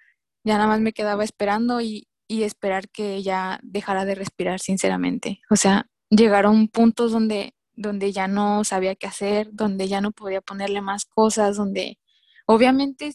ya 0.45 0.55
nada 0.55 0.67
más 0.69 0.81
me 0.81 0.93
quedaba 0.93 1.25
esperando 1.25 1.81
y, 1.81 2.09
y 2.29 2.43
esperar 2.43 2.89
que 2.89 3.15
ella 3.15 3.61
dejara 3.63 4.05
de 4.05 4.15
respirar, 4.15 4.61
sinceramente. 4.61 5.41
O 5.51 5.57
sea, 5.57 5.89
llegaron 6.11 6.69
puntos 6.69 7.13
donde, 7.13 7.55
donde 7.75 8.13
ya 8.13 8.29
no 8.29 8.65
sabía 8.65 8.97
qué 8.97 9.07
hacer, 9.07 9.51
donde 9.53 9.89
ya 9.89 10.01
no 10.01 10.13
podía 10.13 10.41
ponerle 10.41 10.81
más 10.81 11.05
cosas, 11.05 11.57
donde 11.57 11.99
obviamente 12.47 13.15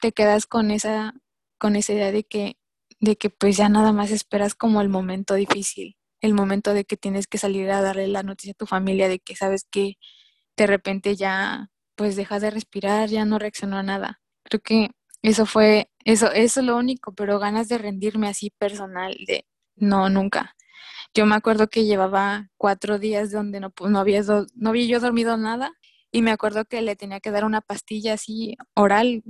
te 0.00 0.12
quedas 0.12 0.46
con 0.46 0.70
esa, 0.70 1.14
con 1.58 1.76
esa 1.76 1.92
idea 1.92 2.12
de 2.12 2.24
que 2.24 2.56
de 3.00 3.16
que 3.16 3.30
pues 3.30 3.56
ya 3.56 3.68
nada 3.68 3.92
más 3.92 4.10
esperas 4.10 4.54
como 4.54 4.80
el 4.80 4.88
momento 4.88 5.34
difícil, 5.34 5.96
el 6.20 6.34
momento 6.34 6.74
de 6.74 6.84
que 6.84 6.96
tienes 6.96 7.26
que 7.26 7.38
salir 7.38 7.70
a 7.70 7.82
darle 7.82 8.08
la 8.08 8.22
noticia 8.22 8.52
a 8.52 8.54
tu 8.54 8.66
familia 8.66 9.08
de 9.08 9.20
que 9.20 9.36
sabes 9.36 9.66
que 9.70 9.94
de 10.56 10.66
repente 10.66 11.16
ya 11.16 11.70
pues 11.94 12.16
dejas 12.16 12.42
de 12.42 12.50
respirar, 12.50 13.08
ya 13.08 13.24
no 13.24 13.38
reaccionó 13.38 13.76
a 13.76 13.82
nada. 13.82 14.20
Creo 14.44 14.60
que 14.60 14.90
eso 15.22 15.46
fue, 15.46 15.90
eso, 16.04 16.32
eso 16.32 16.60
es 16.60 16.66
lo 16.66 16.76
único, 16.76 17.14
pero 17.14 17.38
ganas 17.38 17.68
de 17.68 17.78
rendirme 17.78 18.28
así 18.28 18.50
personal, 18.58 19.14
de 19.26 19.46
no, 19.76 20.08
nunca. 20.08 20.56
Yo 21.14 21.26
me 21.26 21.34
acuerdo 21.34 21.68
que 21.68 21.84
llevaba 21.84 22.48
cuatro 22.56 22.98
días 22.98 23.30
donde 23.30 23.60
no, 23.60 23.72
no, 23.88 23.98
había, 23.98 24.22
no 24.54 24.70
había 24.70 24.86
yo 24.86 25.00
dormido 25.00 25.36
nada 25.36 25.72
y 26.12 26.22
me 26.22 26.30
acuerdo 26.30 26.64
que 26.64 26.82
le 26.82 26.96
tenía 26.96 27.20
que 27.20 27.30
dar 27.30 27.44
una 27.44 27.60
pastilla 27.60 28.14
así 28.14 28.56
oral 28.74 29.22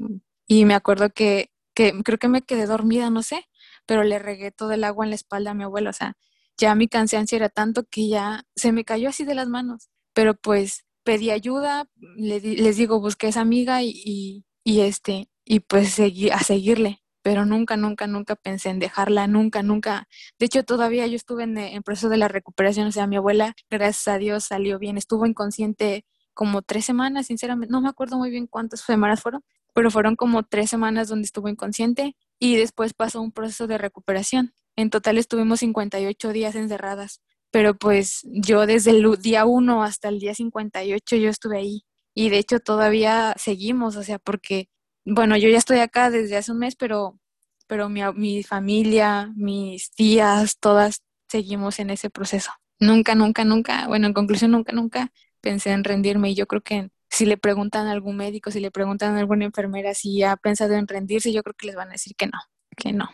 y 0.47 0.65
me 0.65 0.75
acuerdo 0.75 1.11
que, 1.11 1.51
que 1.75 1.93
creo 2.05 2.19
que 2.19 2.29
me 2.29 2.43
quedé 2.43 2.67
dormida, 2.67 3.11
no 3.11 3.23
sé, 3.23 3.47
pero 3.87 4.05
le 4.05 4.19
regué 4.19 4.51
todo 4.53 4.73
el 4.73 4.85
agua 4.85 5.05
en 5.07 5.11
la 5.11 5.17
espalda 5.17 5.53
a 5.53 5.55
mi 5.55 5.65
abuelo, 5.65 5.91
o 5.91 5.93
sea, 5.93 6.15
ya 6.59 6.75
mi 6.75 6.89
cansancio 6.89 7.37
era 7.37 7.49
tanto 7.49 7.85
que 7.91 8.09
ya 8.09 8.45
se 8.57 8.73
me 8.73 8.85
cayó 8.85 9.09
así 9.09 9.25
de 9.25 9.35
las 9.35 9.49
manos, 9.49 9.89
pero 10.15 10.35
pues 10.35 10.85
pedí 11.05 11.31
ayuda, 11.31 11.87
les 12.17 12.77
digo, 12.77 13.01
busqué 13.01 13.27
a 13.27 13.31
esa 13.31 13.41
amiga 13.41 13.83
y, 13.83 14.45
y, 14.65 14.81
este, 14.81 15.31
y 15.45 15.61
pues 15.61 15.91
seguí 15.95 16.31
a 16.31 16.41
seguirle, 16.41 17.03
pero 17.23 17.45
nunca, 17.47 17.77
nunca, 17.77 18.07
nunca 18.07 18.37
pensé 18.37 18.71
en 18.71 18.79
dejarla, 18.79 19.27
nunca, 19.27 19.63
nunca. 19.63 20.09
De 20.39 20.47
hecho, 20.47 20.63
todavía 20.65 21.07
yo 21.07 21.17
estuve 21.17 21.45
en, 21.45 21.57
en 21.59 21.83
proceso 21.83 22.09
de 22.09 22.19
la 22.19 22.29
recuperación, 22.29 22.87
o 22.89 22.93
sea, 22.93 23.07
mi 23.07 23.17
abuela, 23.17 23.55
gracias 23.71 24.09
a 24.09 24.19
Dios, 24.19 24.45
salió 24.45 24.79
bien, 24.79 24.99
estuvo 24.99 25.27
inconsciente 25.27 26.05
como 26.35 26.63
tres 26.63 26.85
semanas, 26.85 27.27
sinceramente, 27.27 27.73
no 27.73 27.81
me 27.81 27.89
acuerdo 27.89 28.17
muy 28.19 28.31
bien 28.31 28.47
cuántas 28.47 28.81
semanas 28.81 29.21
fueron, 29.23 29.43
pero 29.75 29.91
fueron 29.91 30.17
como 30.17 30.43
tres 30.43 30.71
semanas 30.71 31.09
donde 31.09 31.27
estuvo 31.27 31.49
inconsciente 31.49 32.17
y 32.39 32.57
después 32.57 32.95
pasó 32.95 33.21
un 33.21 33.33
proceso 33.33 33.67
de 33.67 33.79
recuperación. 33.79 34.55
En 34.81 34.89
total 34.89 35.19
estuvimos 35.19 35.61
58 35.61 36.33
días 36.33 36.55
encerradas, 36.55 37.21
pero 37.51 37.75
pues 37.75 38.23
yo 38.25 38.65
desde 38.65 38.93
el 38.93 39.21
día 39.21 39.45
1 39.45 39.83
hasta 39.83 40.09
el 40.09 40.19
día 40.19 40.35
58 40.35 41.17
yo 41.17 41.29
estuve 41.29 41.59
ahí 41.59 41.85
y 42.15 42.31
de 42.31 42.39
hecho 42.39 42.61
todavía 42.61 43.35
seguimos, 43.37 43.97
o 43.97 44.03
sea, 44.03 44.19
porque, 44.19 44.71
bueno, 45.05 45.37
yo 45.37 45.51
ya 45.51 45.59
estoy 45.59 45.81
acá 45.81 46.09
desde 46.09 46.39
hace 46.39 46.53
un 46.53 46.61
mes, 46.61 46.77
pero, 46.77 47.21
pero 47.67 47.91
mi, 47.91 48.01
mi 48.15 48.43
familia, 48.43 49.31
mis 49.37 49.91
tías, 49.91 50.57
todas 50.59 51.03
seguimos 51.29 51.79
en 51.79 51.91
ese 51.91 52.09
proceso. 52.09 52.51
Nunca, 52.79 53.15
nunca, 53.15 53.45
nunca, 53.45 53.87
bueno, 53.87 54.07
en 54.07 54.15
conclusión, 54.15 54.51
nunca, 54.51 54.73
nunca 54.73 55.13
pensé 55.43 55.73
en 55.73 55.85
rendirme 55.85 56.31
y 56.31 56.35
yo 56.35 56.47
creo 56.47 56.63
que 56.63 56.89
si 57.11 57.27
le 57.27 57.37
preguntan 57.37 57.87
a 57.87 57.93
algún 57.93 58.17
médico, 58.17 58.51
si 58.51 58.61
le 58.61 58.71
preguntan 58.71 59.17
a 59.17 59.21
alguna 59.21 59.45
enfermera 59.45 59.93
si 59.93 60.23
ha 60.23 60.37
pensado 60.37 60.73
en 60.73 60.89
rendirse, 60.89 61.35
yo 61.35 61.43
creo 61.43 61.55
que 61.55 61.67
les 61.67 61.77
van 61.77 61.89
a 61.89 61.93
decir 61.93 62.15
que 62.17 62.29
no, 62.29 62.39
que 62.79 62.95
no, 62.95 63.11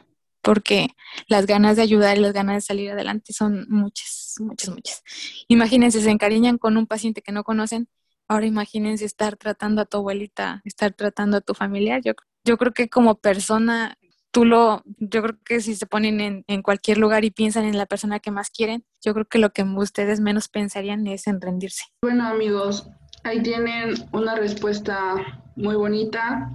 porque 0.46 0.90
las 1.26 1.44
ganas 1.44 1.74
de 1.74 1.82
ayudar 1.82 2.16
y 2.16 2.20
las 2.20 2.32
ganas 2.32 2.54
de 2.54 2.60
salir 2.60 2.92
adelante 2.92 3.32
son 3.32 3.66
muchas, 3.68 4.36
muchas, 4.38 4.70
muchas. 4.70 5.02
Imagínense, 5.48 6.00
se 6.00 6.08
encariñan 6.08 6.56
con 6.56 6.76
un 6.76 6.86
paciente 6.86 7.20
que 7.20 7.32
no 7.32 7.42
conocen, 7.42 7.88
ahora 8.28 8.46
imagínense 8.46 9.04
estar 9.04 9.36
tratando 9.36 9.82
a 9.82 9.86
tu 9.86 9.96
abuelita, 9.96 10.62
estar 10.64 10.92
tratando 10.92 11.38
a 11.38 11.40
tu 11.40 11.52
familiar. 11.52 12.00
Yo, 12.04 12.12
yo 12.44 12.56
creo 12.58 12.72
que 12.72 12.88
como 12.88 13.16
persona, 13.16 13.98
tú 14.30 14.44
lo, 14.44 14.84
yo 14.98 15.20
creo 15.20 15.36
que 15.44 15.60
si 15.60 15.74
se 15.74 15.86
ponen 15.86 16.20
en, 16.20 16.44
en 16.46 16.62
cualquier 16.62 16.98
lugar 16.98 17.24
y 17.24 17.32
piensan 17.32 17.64
en 17.64 17.76
la 17.76 17.86
persona 17.86 18.20
que 18.20 18.30
más 18.30 18.50
quieren, 18.50 18.84
yo 19.04 19.14
creo 19.14 19.24
que 19.24 19.38
lo 19.38 19.50
que 19.50 19.64
ustedes 19.64 20.20
menos 20.20 20.46
pensarían 20.46 21.08
es 21.08 21.26
en 21.26 21.40
rendirse. 21.40 21.82
Bueno 22.02 22.24
amigos, 22.24 22.88
Ahí 23.26 23.42
tienen 23.42 23.94
una 24.12 24.36
respuesta 24.36 25.16
muy 25.56 25.74
bonita 25.74 26.48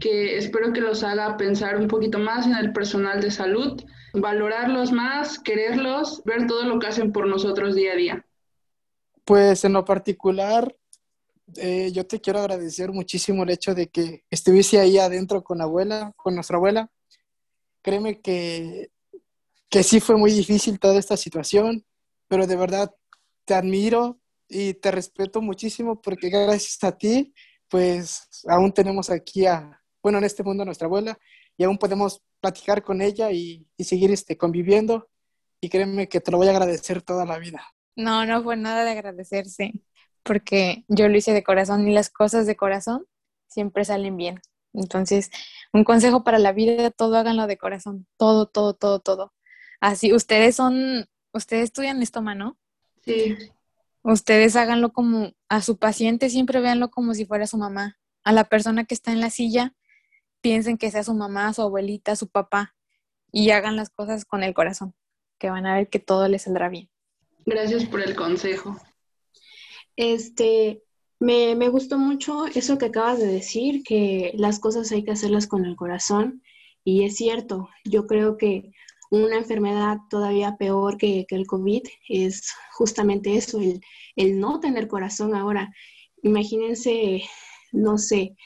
que 0.00 0.36
espero 0.36 0.72
que 0.72 0.80
los 0.80 1.02
haga 1.02 1.36
pensar 1.36 1.76
un 1.76 1.88
poquito 1.88 2.18
más 2.18 2.46
en 2.46 2.54
el 2.54 2.72
personal 2.72 3.20
de 3.20 3.30
salud, 3.30 3.82
valorarlos 4.14 4.92
más, 4.92 5.38
quererlos, 5.38 6.22
ver 6.24 6.46
todo 6.46 6.64
lo 6.64 6.78
que 6.78 6.86
hacen 6.86 7.12
por 7.12 7.26
nosotros 7.26 7.74
día 7.74 7.92
a 7.92 7.96
día. 7.96 8.26
Pues 9.24 9.64
en 9.64 9.72
lo 9.72 9.84
particular, 9.84 10.74
eh, 11.56 11.90
yo 11.92 12.06
te 12.06 12.20
quiero 12.20 12.38
agradecer 12.38 12.92
muchísimo 12.92 13.42
el 13.42 13.50
hecho 13.50 13.74
de 13.74 13.88
que 13.88 14.24
estuviese 14.30 14.78
ahí 14.78 14.98
adentro 14.98 15.42
con 15.42 15.60
abuela, 15.60 16.12
con 16.16 16.34
nuestra 16.34 16.56
abuela. 16.56 16.90
Créeme 17.82 18.20
que, 18.20 18.90
que 19.68 19.82
sí 19.82 20.00
fue 20.00 20.16
muy 20.16 20.30
difícil 20.30 20.78
toda 20.78 20.98
esta 20.98 21.16
situación, 21.16 21.84
pero 22.28 22.46
de 22.46 22.56
verdad 22.56 22.94
te 23.44 23.54
admiro, 23.54 24.18
y 24.48 24.74
te 24.74 24.90
respeto 24.90 25.42
muchísimo 25.42 26.00
porque 26.00 26.30
gracias 26.30 26.82
a 26.82 26.96
ti, 26.96 27.34
pues 27.68 28.28
aún 28.46 28.72
tenemos 28.72 29.10
aquí 29.10 29.46
a, 29.46 29.80
bueno, 30.02 30.18
en 30.18 30.24
este 30.24 30.42
mundo 30.42 30.64
nuestra 30.64 30.86
abuela 30.86 31.18
y 31.56 31.64
aún 31.64 31.78
podemos 31.78 32.22
platicar 32.40 32.82
con 32.82 33.02
ella 33.02 33.30
y, 33.30 33.66
seguir 33.78 34.10
este, 34.12 34.36
conviviendo 34.36 35.08
y 35.60 35.68
créeme 35.68 36.08
que 36.08 36.20
te 36.20 36.30
lo 36.30 36.38
voy 36.38 36.48
a 36.48 36.50
agradecer 36.50 37.02
toda 37.02 37.24
la 37.24 37.38
vida. 37.38 37.62
No, 37.96 38.24
no 38.24 38.42
fue 38.42 38.56
nada 38.56 38.84
de 38.84 38.90
agradecerse 38.90 39.72
porque 40.22 40.84
yo 40.88 41.08
lo 41.08 41.16
hice 41.16 41.32
de 41.32 41.42
corazón 41.42 41.88
y 41.88 41.92
las 41.92 42.10
cosas 42.10 42.46
de 42.46 42.56
corazón 42.56 43.06
siempre 43.48 43.84
salen 43.84 44.16
bien. 44.16 44.40
Entonces, 44.74 45.30
un 45.72 45.84
consejo 45.84 46.22
para 46.22 46.38
la 46.38 46.52
vida, 46.52 46.90
todo 46.90 47.16
háganlo 47.16 47.46
de 47.46 47.56
corazón, 47.56 48.06
todo, 48.16 48.46
todo, 48.46 48.74
todo, 48.74 49.00
todo. 49.00 49.32
Así, 49.80 50.12
ustedes 50.12 50.56
son, 50.56 51.06
ustedes 51.32 51.64
estudian 51.64 52.02
estoma, 52.02 52.34
¿no? 52.34 52.58
Sí. 53.04 53.36
Ustedes 54.02 54.56
háganlo 54.56 54.92
como 54.92 55.32
a 55.48 55.62
su 55.62 55.78
paciente, 55.78 56.30
siempre 56.30 56.60
véanlo 56.60 56.90
como 56.90 57.14
si 57.14 57.26
fuera 57.26 57.46
su 57.46 57.58
mamá. 57.58 57.98
A 58.24 58.32
la 58.32 58.44
persona 58.44 58.84
que 58.84 58.94
está 58.94 59.12
en 59.12 59.20
la 59.20 59.30
silla, 59.30 59.74
piensen 60.40 60.78
que 60.78 60.90
sea 60.90 61.04
su 61.04 61.14
mamá, 61.14 61.52
su 61.52 61.62
abuelita, 61.62 62.16
su 62.16 62.28
papá 62.28 62.74
y 63.32 63.50
hagan 63.50 63.76
las 63.76 63.90
cosas 63.90 64.24
con 64.24 64.42
el 64.42 64.54
corazón, 64.54 64.94
que 65.38 65.50
van 65.50 65.66
a 65.66 65.74
ver 65.74 65.88
que 65.88 65.98
todo 65.98 66.28
les 66.28 66.42
saldrá 66.42 66.68
bien. 66.68 66.88
Gracias 67.46 67.84
por 67.86 68.00
el 68.00 68.14
consejo. 68.14 68.76
Este, 69.96 70.82
me, 71.18 71.54
me, 71.54 71.68
gustó 71.68 71.98
mucho 71.98 72.46
eso 72.46 72.78
que 72.78 72.86
acabas 72.86 73.18
de 73.18 73.26
decir, 73.26 73.82
que 73.82 74.32
las 74.34 74.58
cosas 74.60 74.90
hay 74.92 75.04
que 75.04 75.12
hacerlas 75.12 75.46
con 75.46 75.64
el 75.64 75.76
corazón. 75.76 76.42
Y 76.84 77.04
es 77.04 77.16
cierto, 77.16 77.68
yo 77.84 78.06
creo 78.06 78.36
que 78.36 78.72
una 79.10 79.36
enfermedad 79.36 79.98
todavía 80.10 80.56
peor 80.56 80.98
que, 80.98 81.26
el 81.28 81.46
COVID 81.46 81.82
es 82.08 82.52
justamente 82.72 83.36
eso, 83.36 83.60
el, 84.16 84.40
no 84.40 84.60
tener 84.60 84.88
corazón 84.88 85.34
ahora. 85.34 85.72
Imagínense, 86.22 87.22
no 87.72 87.98
sé, 87.98 88.36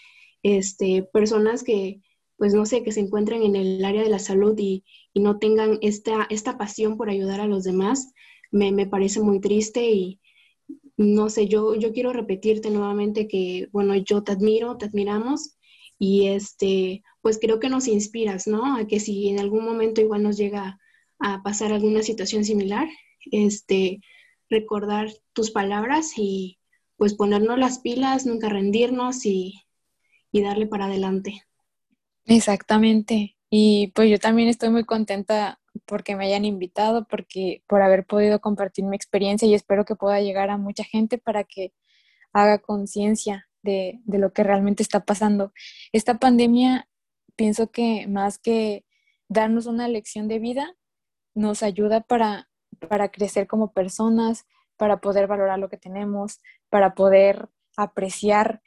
este, 0.42 1.02
personas 1.02 1.62
que 1.62 2.00
pues 2.42 2.54
no 2.54 2.66
sé, 2.66 2.82
que 2.82 2.90
se 2.90 2.98
encuentren 2.98 3.44
en 3.44 3.54
el 3.54 3.84
área 3.84 4.02
de 4.02 4.08
la 4.08 4.18
salud 4.18 4.58
y, 4.58 4.82
no 5.14 5.38
tengan 5.38 5.78
esta, 5.80 6.26
esta 6.28 6.58
pasión 6.58 6.96
por 6.96 7.08
ayudar 7.08 7.40
a 7.40 7.46
los 7.46 7.62
demás, 7.62 8.12
me, 8.50 8.72
me 8.72 8.84
parece 8.84 9.20
muy 9.20 9.40
triste 9.40 9.90
y 9.90 10.18
no 10.96 11.30
sé, 11.30 11.46
yo, 11.46 11.76
yo 11.76 11.92
quiero 11.92 12.12
repetirte 12.12 12.68
nuevamente 12.68 13.28
que, 13.28 13.68
bueno, 13.70 13.94
yo 13.94 14.24
te 14.24 14.32
admiro, 14.32 14.76
te 14.76 14.86
admiramos 14.86 15.56
y 16.00 16.26
este, 16.26 17.04
pues 17.20 17.38
creo 17.38 17.60
que 17.60 17.68
nos 17.68 17.86
inspiras, 17.86 18.48
¿no? 18.48 18.76
A 18.76 18.88
que 18.88 18.98
si 18.98 19.28
en 19.28 19.38
algún 19.38 19.64
momento 19.64 20.00
igual 20.00 20.24
nos 20.24 20.36
llega 20.36 20.80
a 21.20 21.42
pasar 21.44 21.72
alguna 21.72 22.02
situación 22.02 22.44
similar, 22.44 22.88
este, 23.30 24.00
recordar 24.50 25.12
tus 25.32 25.52
palabras 25.52 26.14
y 26.16 26.58
pues 26.96 27.14
ponernos 27.14 27.56
las 27.56 27.78
pilas, 27.78 28.26
nunca 28.26 28.48
rendirnos 28.48 29.24
y, 29.26 29.61
y 30.32 30.42
darle 30.42 30.66
para 30.66 30.86
adelante. 30.86 31.42
Exactamente. 32.24 33.36
Y 33.50 33.92
pues 33.94 34.10
yo 34.10 34.18
también 34.18 34.48
estoy 34.48 34.70
muy 34.70 34.84
contenta 34.84 35.60
porque 35.86 36.16
me 36.16 36.26
hayan 36.26 36.44
invitado, 36.44 37.06
porque 37.06 37.62
por 37.68 37.82
haber 37.82 38.06
podido 38.06 38.40
compartir 38.40 38.84
mi 38.84 38.96
experiencia 38.96 39.46
y 39.46 39.54
espero 39.54 39.84
que 39.84 39.94
pueda 39.94 40.20
llegar 40.20 40.50
a 40.50 40.56
mucha 40.56 40.84
gente 40.84 41.18
para 41.18 41.44
que 41.44 41.72
haga 42.32 42.58
conciencia 42.58 43.48
de, 43.62 44.00
de, 44.04 44.18
lo 44.18 44.32
que 44.32 44.42
realmente 44.42 44.82
está 44.82 45.04
pasando. 45.04 45.52
Esta 45.92 46.18
pandemia, 46.18 46.88
pienso 47.36 47.70
que 47.70 48.06
más 48.08 48.38
que 48.38 48.84
darnos 49.28 49.66
una 49.66 49.86
lección 49.88 50.28
de 50.28 50.38
vida, 50.38 50.74
nos 51.34 51.62
ayuda 51.62 52.00
para, 52.00 52.48
para 52.88 53.10
crecer 53.10 53.46
como 53.46 53.72
personas, 53.72 54.46
para 54.76 55.00
poder 55.00 55.26
valorar 55.26 55.58
lo 55.58 55.68
que 55.68 55.76
tenemos, 55.76 56.40
para 56.68 56.94
poder 56.94 57.48
apreciar. 57.76 58.62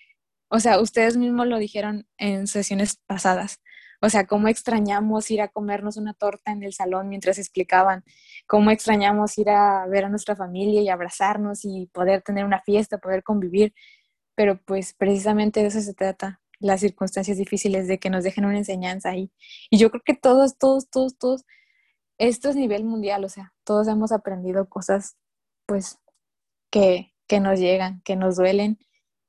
O 0.49 0.59
sea, 0.59 0.79
ustedes 0.79 1.17
mismos 1.17 1.47
lo 1.47 1.57
dijeron 1.57 2.07
en 2.17 2.47
sesiones 2.47 2.99
pasadas. 3.07 3.59
O 4.01 4.09
sea, 4.09 4.27
cómo 4.27 4.47
extrañamos 4.47 5.31
ir 5.31 5.41
a 5.41 5.47
comernos 5.47 5.97
una 5.97 6.13
torta 6.13 6.51
en 6.51 6.63
el 6.63 6.73
salón 6.73 7.09
mientras 7.09 7.39
explicaban, 7.39 8.03
cómo 8.47 8.71
extrañamos 8.71 9.37
ir 9.37 9.49
a 9.49 9.87
ver 9.87 10.05
a 10.05 10.09
nuestra 10.09 10.35
familia 10.35 10.81
y 10.81 10.89
abrazarnos 10.89 11.65
y 11.65 11.89
poder 11.93 12.21
tener 12.21 12.45
una 12.45 12.61
fiesta, 12.61 12.97
poder 12.99 13.23
convivir. 13.23 13.73
Pero 14.35 14.61
pues 14.65 14.93
precisamente 14.93 15.61
de 15.61 15.67
eso 15.67 15.81
se 15.81 15.93
trata, 15.93 16.41
las 16.59 16.81
circunstancias 16.81 17.37
difíciles 17.37 17.87
de 17.87 17.99
que 17.99 18.09
nos 18.09 18.23
dejen 18.23 18.45
una 18.45 18.57
enseñanza 18.57 19.09
ahí. 19.09 19.31
Y 19.69 19.77
yo 19.77 19.89
creo 19.91 20.03
que 20.05 20.15
todos, 20.15 20.57
todos, 20.57 20.89
todos, 20.89 21.17
todos, 21.17 21.45
esto 22.17 22.49
es 22.49 22.55
nivel 22.55 22.85
mundial, 22.85 23.25
o 23.25 23.29
sea, 23.29 23.53
todos 23.63 23.87
hemos 23.87 24.11
aprendido 24.11 24.69
cosas 24.69 25.17
pues 25.65 25.99
que, 26.71 27.13
que 27.27 27.39
nos 27.39 27.59
llegan, 27.59 28.01
que 28.03 28.15
nos 28.15 28.37
duelen 28.37 28.79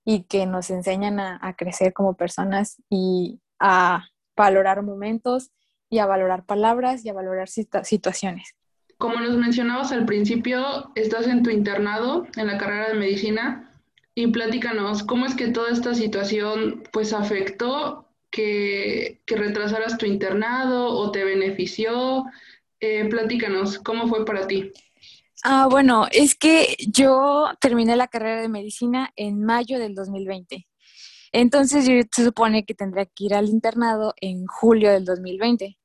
y 0.06 0.22
que 0.22 0.46
nos 0.46 0.70
enseñan 0.70 1.20
a, 1.20 1.38
a 1.42 1.54
crecer 1.54 1.92
como 1.92 2.14
personas 2.14 2.80
y 2.88 3.40
a 3.58 4.06
valorar 4.36 4.82
momentos 4.82 5.50
y 5.90 5.98
a 5.98 6.06
valorar 6.06 6.44
palabras 6.44 7.04
y 7.04 7.08
a 7.08 7.12
valorar 7.12 7.48
situaciones. 7.48 8.54
Como 8.98 9.20
nos 9.20 9.36
mencionabas 9.36 9.92
al 9.92 10.06
principio, 10.06 10.90
estás 10.94 11.26
en 11.26 11.42
tu 11.42 11.50
internado 11.50 12.26
en 12.36 12.46
la 12.46 12.56
carrera 12.56 12.88
de 12.88 12.94
medicina 12.94 13.70
y 14.14 14.28
platícanos 14.28 15.02
cómo 15.02 15.26
es 15.26 15.34
que 15.34 15.48
toda 15.48 15.70
esta 15.70 15.94
situación 15.94 16.84
pues 16.92 17.12
afectó 17.12 18.08
que, 18.30 19.20
que 19.26 19.36
retrasaras 19.36 19.98
tu 19.98 20.06
internado 20.06 20.86
o 20.86 21.10
te 21.10 21.24
benefició. 21.24 22.24
Eh, 22.80 23.08
¿cómo 23.82 24.06
fue 24.06 24.24
para 24.24 24.46
ti? 24.46 24.72
Ah, 25.44 25.68
bueno, 25.70 26.06
es 26.10 26.34
que 26.34 26.76
yo 26.88 27.50
terminé 27.60 27.94
la 27.96 28.08
carrera 28.08 28.40
de 28.40 28.48
medicina 28.48 29.12
en 29.16 29.44
mayo 29.44 29.78
del 29.78 29.94
2020. 29.94 30.66
Entonces 31.32 31.86
yo 31.86 31.94
se 32.10 32.24
supone 32.24 32.64
que 32.64 32.74
tendría 32.74 33.06
que 33.06 33.24
ir 33.24 33.34
al 33.34 33.48
internado 33.48 34.14
en 34.20 34.46
julio 34.46 34.90
del 34.92 35.04
2020. 35.04 35.78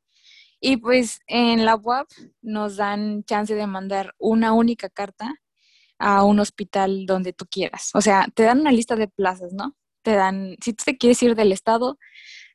Y 0.62 0.78
pues 0.78 1.20
en 1.28 1.66
la 1.66 1.76
UAP 1.76 2.08
nos 2.42 2.78
dan 2.78 3.24
chance 3.26 3.54
de 3.56 3.68
mandar 3.68 4.14
una 4.20 4.54
única 4.54 4.90
carta 4.90 5.34
a 6.00 6.24
un 6.24 6.40
hospital 6.40 7.06
donde 7.06 7.34
tú 7.34 7.46
quieras. 7.50 7.92
O 7.96 8.02
sea, 8.02 8.28
te 8.36 8.44
dan 8.44 8.62
una 8.62 8.72
lista 8.72 8.96
de 8.96 9.08
plazas, 9.08 9.54
¿no? 9.54 9.76
Te 10.04 10.14
dan, 10.16 10.58
si 10.64 10.74
tú 10.74 10.84
te 10.86 10.98
quieres 10.98 11.22
ir 11.24 11.36
del 11.36 11.52
estado, 11.52 11.98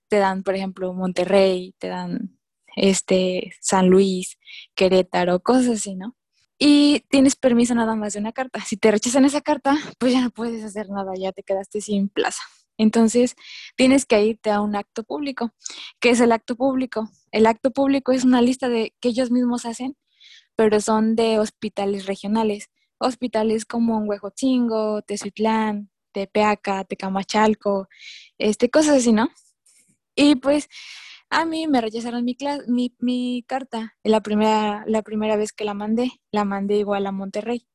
te 0.09 0.19
dan, 0.19 0.43
por 0.43 0.55
ejemplo, 0.57 0.93
Monterrey, 0.95 1.75
te 1.79 1.89
dan 1.89 2.39
este 2.77 3.53
San 3.61 3.89
Luis, 3.89 4.39
Querétaro, 4.75 5.41
cosas 5.41 5.69
así, 5.69 5.97
¿no? 5.97 6.17
Y 6.59 7.01
tienes 7.11 7.37
permiso 7.37 7.75
nada 7.75 7.95
más 7.97 8.15
de 8.15 8.21
una 8.21 8.33
carta. 8.33 8.61
Si 8.61 8.77
te 8.77 8.91
rechazan 8.91 9.25
esa 9.25 9.43
carta, 9.43 9.77
pues 9.99 10.13
ya 10.13 10.23
no 10.23 10.31
puedes 10.31 10.65
hacer 10.65 10.89
nada, 10.89 11.13
ya 11.17 11.33
te 11.33 11.43
quedaste 11.43 11.81
sin 11.81 12.09
plaza. 12.09 12.43
Entonces, 12.79 13.37
tienes 13.77 14.07
que 14.07 14.23
irte 14.25 14.51
a 14.51 14.61
un 14.61 14.77
acto 14.77 15.05
público. 15.05 15.53
¿Qué 16.01 16.11
es 16.11 16.21
el 16.21 16.33
acto 16.33 16.57
público? 16.57 17.11
El 17.31 17.47
acto 17.47 17.71
público 17.71 18.13
es 18.13 18.25
una 18.25 18.43
lista 18.43 18.69
de 18.69 18.95
que 19.01 19.09
ellos 19.09 19.31
mismos 19.31 19.65
hacen, 19.67 19.97
pero 20.57 20.81
son 20.81 21.17
de 21.17 21.39
hospitales 21.39 22.07
regionales. 22.07 22.71
Hospitales 22.99 23.67
como 23.67 23.99
Huejotzingo, 23.99 25.03
Tezuitlán, 25.03 25.91
Tepeaca, 26.13 26.85
Tecamachalco, 26.85 27.89
este, 28.39 28.71
cosas 28.71 28.97
así, 28.97 29.13
¿no? 29.13 29.29
Y 30.15 30.37
pues 30.37 30.69
a 31.31 31.45
mí 31.45 31.67
me 31.67 31.81
rechazaron 31.81 32.25
mi, 32.25 32.37
mi, 32.69 32.95
mi 32.99 33.45
carta 33.47 33.95
la 34.05 34.21
primera, 34.23 34.85
la 34.87 35.03
primera 35.03 35.37
vez 35.37 35.53
que 35.53 35.65
la 35.65 35.75
mandé. 35.75 36.11
La 36.33 36.45
mandé 36.45 36.77
igual 36.79 37.07
a 37.07 37.13
Monterrey. 37.13 37.67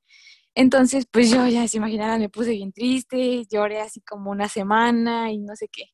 Entonces, 0.56 1.08
pues 1.12 1.32
yo 1.32 1.48
ya 1.48 1.68
se 1.68 1.78
imaginarán, 1.78 2.20
me 2.22 2.30
puse 2.30 2.52
bien 2.52 2.74
triste, 2.74 3.46
lloré 3.52 3.82
así 3.82 4.02
como 4.02 4.32
una 4.32 4.50
semana 4.50 5.32
y 5.32 5.40
no 5.40 5.56
sé 5.56 5.68
qué. 5.72 5.86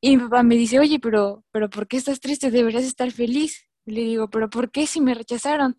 Y 0.00 0.16
mi 0.16 0.24
papá 0.24 0.42
me 0.42 0.56
dice, 0.56 0.78
oye, 0.80 0.98
pero, 1.00 1.44
pero 1.52 1.70
¿por 1.70 1.88
qué 1.88 1.96
estás 1.98 2.20
triste? 2.20 2.50
Deberías 2.50 2.84
estar 2.84 3.10
feliz. 3.12 3.66
le 3.86 4.02
digo, 4.02 4.30
pero 4.30 4.50
¿por 4.50 4.70
qué 4.70 4.86
si 4.86 5.00
me 5.00 5.14
rechazaron? 5.14 5.78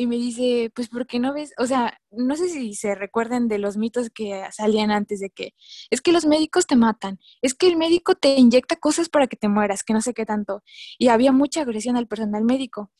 Y 0.00 0.06
me 0.06 0.14
dice, 0.14 0.70
pues 0.76 0.88
porque 0.88 1.18
no 1.18 1.34
ves, 1.34 1.52
o 1.58 1.66
sea, 1.66 1.98
no 2.12 2.36
sé 2.36 2.48
si 2.48 2.74
se 2.74 2.94
recuerden 2.94 3.48
de 3.48 3.58
los 3.58 3.76
mitos 3.76 4.10
que 4.10 4.44
salían 4.52 4.92
antes 4.92 5.18
de 5.18 5.28
que 5.30 5.54
es 5.90 6.00
que 6.00 6.12
los 6.12 6.24
médicos 6.24 6.68
te 6.68 6.76
matan, 6.76 7.18
es 7.42 7.52
que 7.52 7.66
el 7.66 7.76
médico 7.76 8.14
te 8.14 8.36
inyecta 8.36 8.76
cosas 8.76 9.08
para 9.08 9.26
que 9.26 9.36
te 9.36 9.48
mueras, 9.48 9.82
que 9.82 9.94
no 9.94 10.00
sé 10.00 10.14
qué 10.14 10.24
tanto. 10.24 10.62
Y 10.98 11.08
había 11.08 11.32
mucha 11.32 11.62
agresión 11.62 11.96
al 11.96 12.06
personal 12.06 12.44
médico. 12.44 12.92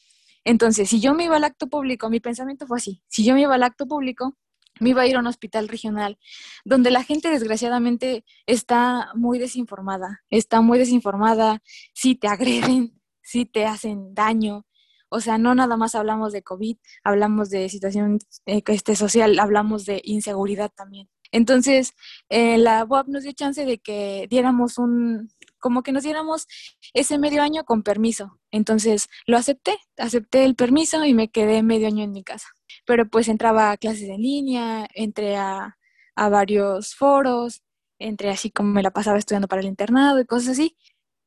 Entonces, 0.42 0.88
si 0.90 0.98
yo 0.98 1.14
me 1.14 1.22
iba 1.26 1.36
al 1.36 1.44
acto 1.44 1.68
público, 1.68 2.10
mi 2.10 2.18
pensamiento 2.18 2.66
fue 2.66 2.78
así, 2.78 3.00
si 3.06 3.24
yo 3.24 3.34
me 3.34 3.42
iba 3.42 3.54
al 3.54 3.62
acto 3.62 3.86
público, 3.86 4.36
me 4.80 4.90
iba 4.90 5.02
a 5.02 5.06
ir 5.06 5.14
a 5.14 5.20
un 5.20 5.28
hospital 5.28 5.68
regional, 5.68 6.18
donde 6.64 6.90
la 6.90 7.04
gente 7.04 7.30
desgraciadamente 7.30 8.24
está 8.46 9.12
muy 9.14 9.38
desinformada, 9.38 10.24
está 10.30 10.62
muy 10.62 10.78
desinformada, 10.78 11.62
si 11.94 12.16
te 12.16 12.26
agreden, 12.26 13.00
si 13.22 13.46
te 13.46 13.66
hacen 13.66 14.14
daño. 14.14 14.64
O 15.10 15.20
sea, 15.20 15.38
no 15.38 15.54
nada 15.54 15.76
más 15.76 15.94
hablamos 15.94 16.32
de 16.32 16.42
COVID, 16.42 16.76
hablamos 17.04 17.50
de 17.50 17.68
situación 17.68 18.18
eh, 18.46 18.62
este, 18.66 18.96
social, 18.96 19.38
hablamos 19.38 19.84
de 19.86 20.00
inseguridad 20.04 20.70
también. 20.74 21.08
Entonces, 21.32 21.92
eh, 22.30 22.58
la 22.58 22.84
UAP 22.84 23.08
nos 23.08 23.22
dio 23.22 23.32
chance 23.32 23.64
de 23.64 23.78
que 23.78 24.26
diéramos 24.30 24.78
un, 24.78 25.28
como 25.58 25.82
que 25.82 25.92
nos 25.92 26.04
diéramos 26.04 26.46
ese 26.94 27.18
medio 27.18 27.42
año 27.42 27.64
con 27.64 27.82
permiso. 27.82 28.38
Entonces, 28.50 29.08
lo 29.26 29.36
acepté, 29.36 29.76
acepté 29.98 30.44
el 30.44 30.54
permiso 30.56 31.04
y 31.04 31.14
me 31.14 31.30
quedé 31.30 31.62
medio 31.62 31.88
año 31.88 32.04
en 32.04 32.12
mi 32.12 32.24
casa. 32.24 32.48
Pero 32.86 33.08
pues 33.08 33.28
entraba 33.28 33.70
a 33.70 33.76
clases 33.76 34.08
en 34.08 34.22
línea, 34.22 34.88
entré 34.94 35.36
a, 35.36 35.74
varios 36.16 36.96
foros, 36.96 37.62
entré 38.00 38.30
así 38.30 38.50
como 38.50 38.72
me 38.72 38.82
la 38.82 38.90
pasaba 38.90 39.18
estudiando 39.18 39.46
para 39.48 39.60
el 39.62 39.68
internado 39.68 40.20
y 40.20 40.26
cosas 40.26 40.50
así. 40.50 40.76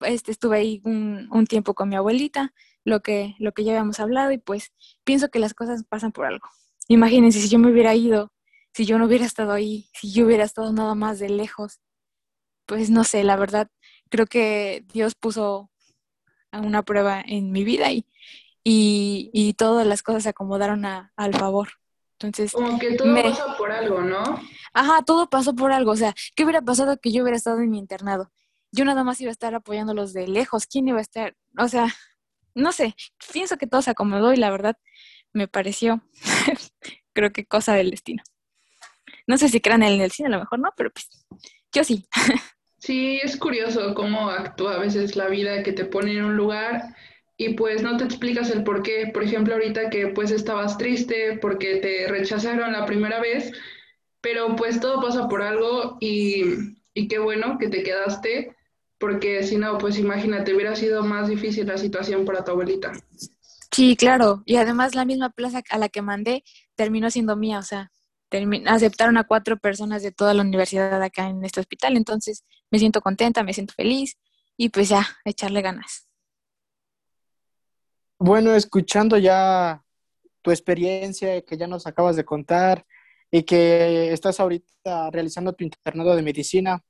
Este, 0.01 0.31
estuve 0.31 0.57
ahí 0.57 0.81
un, 0.83 1.29
un 1.31 1.45
tiempo 1.45 1.73
con 1.73 1.87
mi 1.89 1.95
abuelita, 1.95 2.53
lo 2.83 3.01
que, 3.01 3.35
lo 3.39 3.51
que 3.51 3.63
ya 3.63 3.71
habíamos 3.71 3.99
hablado, 3.99 4.31
y 4.31 4.37
pues 4.37 4.71
pienso 5.03 5.29
que 5.29 5.39
las 5.39 5.53
cosas 5.53 5.83
pasan 5.87 6.11
por 6.11 6.25
algo. 6.25 6.47
Imagínense 6.87 7.39
si 7.39 7.49
yo 7.49 7.59
me 7.59 7.71
hubiera 7.71 7.95
ido 7.95 8.31
si 8.73 8.85
yo 8.85 8.97
no 8.97 9.05
hubiera 9.05 9.25
estado 9.25 9.51
ahí, 9.51 9.89
si 9.93 10.11
yo 10.11 10.25
hubiera 10.25 10.43
estado 10.43 10.71
nada 10.71 10.95
más 10.95 11.19
de 11.19 11.29
lejos, 11.29 11.79
pues 12.65 12.89
no 12.89 13.03
sé, 13.03 13.23
la 13.23 13.35
verdad, 13.35 13.69
creo 14.09 14.25
que 14.25 14.85
Dios 14.93 15.15
puso 15.15 15.69
una 16.53 16.83
prueba 16.83 17.21
en 17.25 17.51
mi 17.51 17.63
vida 17.63 17.91
y, 17.91 18.05
y, 18.63 19.53
todas 19.53 19.87
las 19.87 20.03
cosas 20.03 20.23
se 20.23 20.29
acomodaron 20.29 20.85
al 20.85 21.33
favor. 21.33 21.69
Entonces, 22.19 22.51
como 22.51 22.77
que 22.77 22.95
todo 22.95 23.13
pasó 23.15 23.57
por 23.57 23.71
algo, 23.71 24.01
¿no? 24.01 24.21
Ajá, 24.73 25.01
todo 25.01 25.29
pasó 25.29 25.55
por 25.55 25.71
algo. 25.71 25.91
O 25.91 25.95
sea, 25.95 26.13
¿qué 26.35 26.43
hubiera 26.43 26.61
pasado 26.61 26.97
que 26.97 27.11
yo 27.11 27.23
hubiera 27.23 27.37
estado 27.37 27.59
en 27.59 27.71
mi 27.71 27.79
internado? 27.79 28.31
Yo 28.71 28.85
nada 28.85 29.03
más 29.03 29.19
iba 29.19 29.29
a 29.29 29.31
estar 29.31 29.55
apoyándolos 29.55 30.13
de 30.13 30.27
lejos. 30.27 30.67
¿Quién 30.67 30.87
iba 30.87 30.99
a 30.99 31.01
estar? 31.01 31.35
O 31.57 31.67
sea, 31.67 31.87
no 32.55 32.71
sé. 32.71 32.95
Pienso 33.31 33.57
que 33.57 33.67
todo 33.67 33.81
se 33.81 33.91
acomodó 33.91 34.33
y 34.33 34.37
la 34.37 34.51
verdad 34.51 34.77
me 35.33 35.47
pareció, 35.47 36.01
creo 37.13 37.31
que 37.31 37.45
cosa 37.45 37.73
del 37.73 37.91
destino. 37.91 38.23
No 39.27 39.37
sé 39.37 39.49
si 39.49 39.61
crean 39.61 39.83
en 39.83 40.01
el 40.01 40.11
cine, 40.11 40.27
a 40.27 40.31
lo 40.31 40.39
mejor 40.39 40.59
no, 40.59 40.73
pero 40.75 40.91
pues 40.91 41.09
yo 41.71 41.83
sí. 41.83 42.07
Sí, 42.77 43.19
es 43.21 43.37
curioso 43.37 43.93
cómo 43.93 44.31
actúa 44.31 44.73
a 44.73 44.79
veces 44.79 45.15
la 45.15 45.27
vida 45.27 45.61
que 45.61 45.71
te 45.71 45.85
pone 45.85 46.13
en 46.13 46.25
un 46.25 46.35
lugar 46.35 46.95
y 47.37 47.53
pues 47.53 47.83
no 47.83 47.95
te 47.95 48.05
explicas 48.05 48.49
el 48.49 48.63
por 48.63 48.81
qué. 48.81 49.11
Por 49.13 49.23
ejemplo, 49.23 49.53
ahorita 49.53 49.91
que 49.91 50.07
pues 50.07 50.31
estabas 50.31 50.79
triste 50.79 51.37
porque 51.39 51.75
te 51.75 52.07
rechazaron 52.07 52.71
la 52.73 52.87
primera 52.87 53.19
vez, 53.19 53.51
pero 54.19 54.55
pues 54.55 54.79
todo 54.79 54.99
pasa 54.99 55.27
por 55.27 55.43
algo 55.43 55.97
y, 55.99 56.43
y 56.95 57.07
qué 57.07 57.19
bueno 57.19 57.59
que 57.59 57.69
te 57.69 57.83
quedaste 57.83 58.55
porque 59.01 59.41
si 59.41 59.57
no, 59.57 59.79
pues 59.79 59.97
imagínate, 59.97 60.53
hubiera 60.53 60.75
sido 60.75 61.03
más 61.03 61.27
difícil 61.27 61.65
la 61.65 61.79
situación 61.79 62.23
para 62.23 62.43
tu 62.45 62.51
abuelita. 62.51 62.93
Sí, 63.71 63.95
claro. 63.95 64.43
Y 64.45 64.57
además 64.57 64.93
la 64.93 65.05
misma 65.05 65.31
plaza 65.31 65.63
a 65.71 65.77
la 65.79 65.89
que 65.89 66.03
mandé 66.03 66.43
terminó 66.75 67.09
siendo 67.09 67.35
mía, 67.35 67.57
o 67.57 67.63
sea, 67.63 67.91
aceptaron 68.67 69.17
a 69.17 69.23
cuatro 69.23 69.57
personas 69.57 70.03
de 70.03 70.11
toda 70.11 70.35
la 70.35 70.43
universidad 70.43 71.01
acá 71.01 71.27
en 71.27 71.43
este 71.43 71.59
hospital, 71.59 71.97
entonces 71.97 72.45
me 72.69 72.77
siento 72.77 73.01
contenta, 73.01 73.43
me 73.43 73.53
siento 73.53 73.73
feliz 73.73 74.17
y 74.55 74.69
pues 74.69 74.89
ya, 74.89 75.07
echarle 75.25 75.63
ganas. 75.63 76.07
Bueno, 78.19 78.53
escuchando 78.53 79.17
ya 79.17 79.83
tu 80.43 80.51
experiencia 80.51 81.41
que 81.41 81.57
ya 81.57 81.65
nos 81.65 81.87
acabas 81.87 82.15
de 82.15 82.23
contar 82.23 82.85
y 83.31 83.41
que 83.43 84.13
estás 84.13 84.39
ahorita 84.39 85.09
realizando 85.09 85.53
tu 85.53 85.63
internado 85.63 86.15
de 86.15 86.21
medicina, 86.21 86.83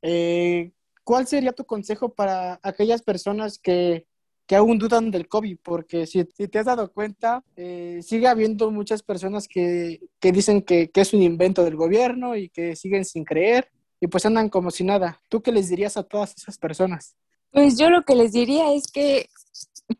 eh, 0.00 0.72
¿cuál 1.04 1.26
sería 1.26 1.52
tu 1.52 1.64
consejo 1.64 2.14
para 2.14 2.58
aquellas 2.62 3.02
personas 3.02 3.58
que, 3.58 4.06
aún 4.50 4.78
dudan 4.78 5.10
del 5.10 5.28
COVID? 5.28 5.58
Porque 5.62 6.06
si, 6.06 6.24
te 6.24 6.58
has 6.58 6.66
dado 6.66 6.92
cuenta, 6.92 7.44
eh, 7.56 8.00
sigue 8.02 8.26
habiendo 8.26 8.70
muchas 8.70 9.02
personas 9.02 9.46
que, 9.46 10.00
dicen 10.20 10.62
que, 10.62 10.90
que, 10.90 11.00
es 11.02 11.12
un 11.12 11.22
invento 11.22 11.62
del 11.62 11.76
gobierno 11.76 12.36
y 12.36 12.48
que 12.48 12.74
siguen 12.74 13.04
sin 13.04 13.24
creer 13.24 13.70
y 14.00 14.06
pues 14.06 14.26
andan 14.26 14.48
como 14.48 14.70
si 14.70 14.84
nada. 14.84 15.20
¿Tú 15.28 15.42
qué 15.42 15.52
les 15.52 15.68
dirías 15.68 15.96
a 15.96 16.02
todas 16.02 16.34
esas 16.36 16.58
personas? 16.58 17.16
Pues 17.50 17.78
yo 17.78 17.88
lo 17.88 18.02
que 18.02 18.16
les 18.16 18.32
diría 18.32 18.74
es 18.74 18.90
que, 18.90 19.28